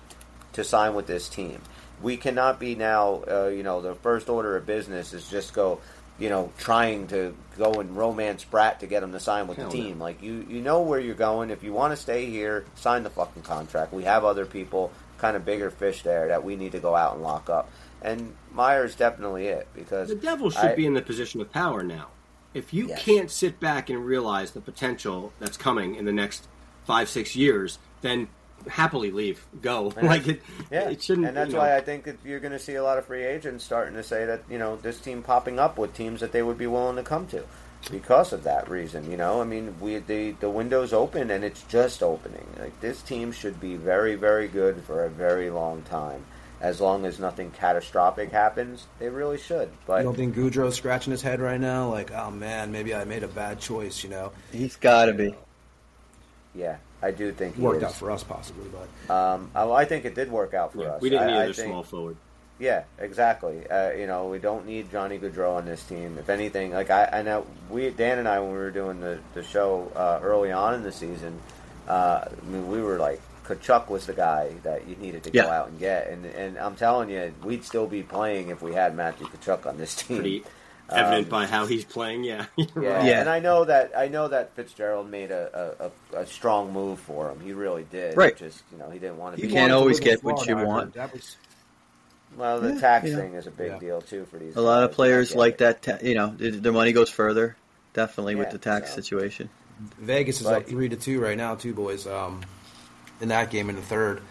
[0.53, 1.61] to sign with this team.
[2.01, 3.23] We cannot be now.
[3.29, 5.79] Uh, you know, the first order of business is just go.
[6.19, 9.69] You know, trying to go and romance Bratt to get him to sign with Hell
[9.69, 9.84] the no.
[9.84, 9.99] team.
[9.99, 11.51] Like you, you know where you're going.
[11.51, 13.93] If you want to stay here, sign the fucking contract.
[13.93, 17.13] We have other people, kind of bigger fish there that we need to go out
[17.13, 17.69] and lock up.
[18.01, 21.84] And Meier's definitely it because The devil should I- be in the position of power
[21.84, 22.07] now.
[22.57, 23.03] If you Yes.
[23.03, 26.47] can't sit back and realize the potential that's coming in the next
[26.85, 28.27] five, six years, then
[28.67, 29.93] happily leave, go.
[30.01, 31.27] like it, Yeah, it shouldn't.
[31.27, 33.05] and that's you know, why I think that you're going to see a lot of
[33.05, 36.31] free agents starting to say that you know this team popping up with teams that
[36.31, 37.43] they would be willing to come to
[37.91, 39.09] because of that reason.
[39.11, 42.47] You know, I mean, we the the window's open and it's just opening.
[42.59, 46.25] Like this team should be very very good for a very long time.
[46.59, 49.69] As long as nothing catastrophic happens, they really should.
[49.85, 51.89] But You don't think Gaudreau's scratching his head right now?
[51.91, 54.03] Like, oh man, maybe I made a bad choice.
[54.03, 55.35] You know, He's got to be.
[56.55, 57.84] yeah, I do think he worked is.
[57.84, 58.65] out for us possibly,
[59.07, 61.01] but Um, I, I think it did work out for yeah, us.
[61.01, 62.17] we didn't need I another think- small forward.
[62.59, 63.69] Yeah, exactly.
[63.69, 66.17] Uh, you know, we don't need Johnny Gaudreau on this team.
[66.17, 69.19] If anything, like I, I know we Dan and I when we were doing the
[69.35, 71.39] the show uh, early on in the season,
[71.88, 75.48] uh, I mean, we were like Tkachuk was the guy that you needed to go
[75.49, 78.95] out and get, and and I'm telling you, we'd still be playing if we had
[78.95, 80.18] Matthew Tkachuk on this team.
[80.18, 80.44] Pretty-
[80.90, 82.24] Evident Um, by how he's playing.
[82.24, 82.45] Yeah.
[82.56, 83.06] Yeah, right.
[83.06, 83.19] Yeah.
[83.19, 85.76] and I know that I know that Fitzgerald made a,
[86.14, 87.41] a, a, a strong move for him.
[87.41, 88.15] He really did.
[88.15, 88.38] Right.
[88.38, 89.53] Just you know, he didn't want to You be.
[89.53, 90.94] can't always get what you want.
[90.94, 91.36] That was-
[92.38, 93.19] Well, the Yeah, tax you know.
[93.19, 93.80] thing is a big Yeah.
[93.80, 94.56] deal too for these.
[94.56, 95.82] A lot of players I like that.
[95.82, 97.57] Ta- you know, their money goes further.
[97.94, 99.49] Definitely with the tax so- situation.
[99.99, 102.07] Vegas is But- up three to two right now, too, boys.
[102.07, 102.41] Um,
[103.22, 104.22] in that game in the third.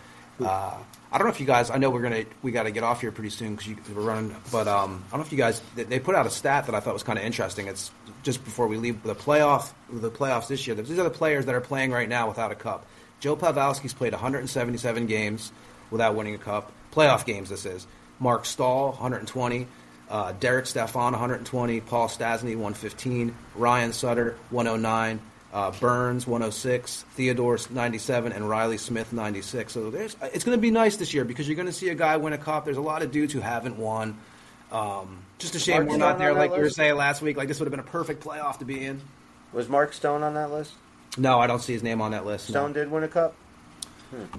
[0.41, 0.77] Uh,
[1.11, 1.71] I don't know if you guys.
[1.71, 4.37] I know we're gonna we got to get off here pretty soon because we're running.
[4.53, 5.63] But um, I don't know if you guys.
[5.75, 7.69] They, they put out a stat that I thought was kind of interesting.
[7.69, 7.91] It's
[8.23, 10.77] just before we leave the playoff the playoffs this year.
[10.77, 12.87] These are the players that are playing right now without a cup.
[13.21, 15.53] Joe Pavelski's played 177 games
[15.91, 16.73] without winning a cup.
[16.93, 17.49] Playoff games.
[17.49, 17.87] This is
[18.21, 19.67] Marc Staal 120.
[20.09, 25.21] Uh, Derek Stepan 120, Paul Stastny 115, Ryan Suter 109,
[25.53, 29.73] uh, Burns 106, Theodore 97, and Reilly Smith 96.
[29.73, 31.95] So there's, it's going to be nice this year because you're going to see a
[31.95, 32.65] guy win a cup.
[32.65, 34.19] There's a lot of dudes who haven't won.
[34.73, 37.37] Um, just a shame Mark we're not there like we were saying last week.
[37.37, 39.01] Like this would have been a perfect playoff to be in.
[39.53, 40.73] Was Mark Stone on that list?
[41.17, 42.51] No, I don't see his name on that list.
[42.51, 42.55] no.
[42.61, 43.35] Stone did win a cup.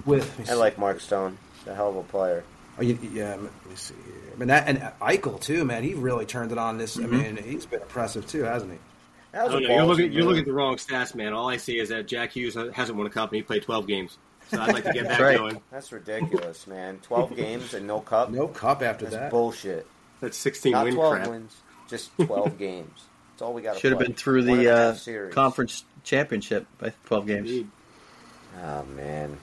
[0.04, 1.38] with I like Mark Stone.
[1.58, 2.44] He's a hell of a player.
[2.78, 3.94] Oh, you, yeah, let me see.
[4.32, 5.82] I mean, that, and Eichel too, man.
[5.82, 6.96] He really turned it on this.
[6.96, 8.78] I mean, he's been impressive too, hasn't he?
[9.32, 11.32] That was Oh, a no, you're looking, you're looking at the wrong stats, man.
[11.32, 13.86] All I see is that Jack Hughes hasn't won a cup and he played 12
[13.86, 14.18] games.
[14.48, 15.36] So I'd like to get that right.
[15.36, 15.60] going.
[15.70, 17.00] That's ridiculous, man.
[17.02, 18.30] Twelve games and no cup.
[18.30, 19.10] No cup after that.
[19.10, 19.30] That's that.
[19.30, 19.86] bullshit.
[20.20, 21.28] That's 16 Not win twelve crap.
[21.28, 21.54] wins,
[21.86, 23.04] just twelve games.
[23.32, 23.76] That's all we got.
[23.78, 27.50] Should have been through One the uh, conference championship by 12 games.
[27.50, 27.68] Indeed.
[28.64, 29.36] Oh man,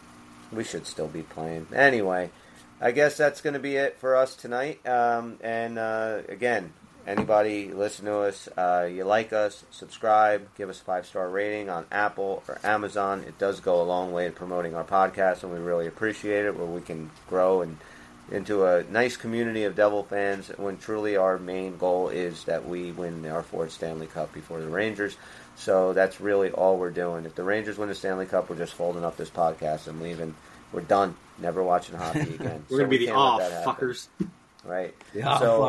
[0.52, 1.68] we should still be playing.
[1.72, 2.32] Anyway,
[2.82, 4.86] I guess that's going to be it for us tonight.
[4.88, 6.74] Um, and uh, again,
[7.08, 11.70] anybody listen to us, uh, you like us, subscribe, give us a five star rating
[11.70, 13.24] on Apple or Amazon.
[13.28, 16.56] It does go a long way in promoting our podcast, and we really appreciate it.
[16.58, 17.78] Where we can grow and
[18.32, 20.48] into a nice community of Devil fans.
[20.58, 24.68] When truly our main goal is that we win our fourth Stanley Cup before the
[24.68, 25.16] Rangers.
[25.58, 27.26] So that's really all we're doing.
[27.26, 30.34] If the Rangers win the Stanley Cup, we're just folding up this podcast and leaving.
[30.74, 31.16] We're done.
[31.38, 32.66] Never watching hockey again.
[32.70, 33.64] We're So going to be the happen.
[33.64, 34.08] fuckers.
[34.66, 34.96] Right.
[35.14, 35.20] So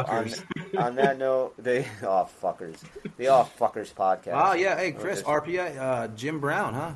[0.03, 0.43] fuckers.
[0.75, 2.79] On, on that note, they aw fuckers,
[3.19, 4.33] the aw fuckers podcast.
[4.35, 6.93] Oh yeah, hey Chris, RPI, uh, Jim Brown, huh?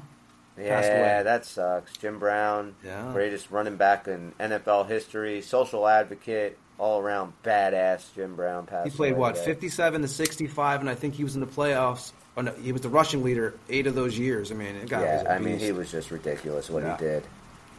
[0.59, 1.97] Yeah, that sucks.
[1.99, 3.13] Jim Brown, Yeah.
[3.13, 8.05] greatest running back in NFL history, social advocate, all around badass.
[8.15, 8.91] Jim Brown passed.
[8.91, 12.13] He played what, fifty-seven to sixty-five, and I think he was in the playoffs.
[12.37, 14.51] Oh, no, he was the rushing leader eight of those years.
[14.51, 16.97] I mean, the guy was Yeah, I mean, he was just ridiculous what Yeah.
[16.97, 17.25] he did.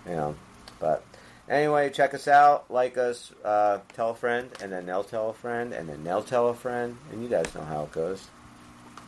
[0.07, 0.35] You know,
[0.79, 1.03] but
[1.51, 5.33] anyway, check us out, like us, uh, tell a friend, and then they'll tell a
[5.33, 8.27] friend, and then they'll tell a friend, and you guys know how it goes.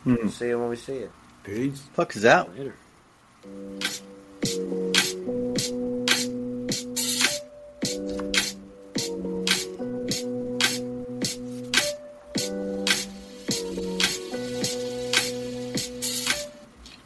[0.04, 1.12] We'll see you when we see you.
[1.42, 1.80] Peace.
[1.94, 2.56] Fuck is out.
[2.56, 2.74] Later.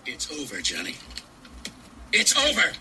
[0.06, 0.96] It's over, Johnny.
[2.12, 2.72] It's over!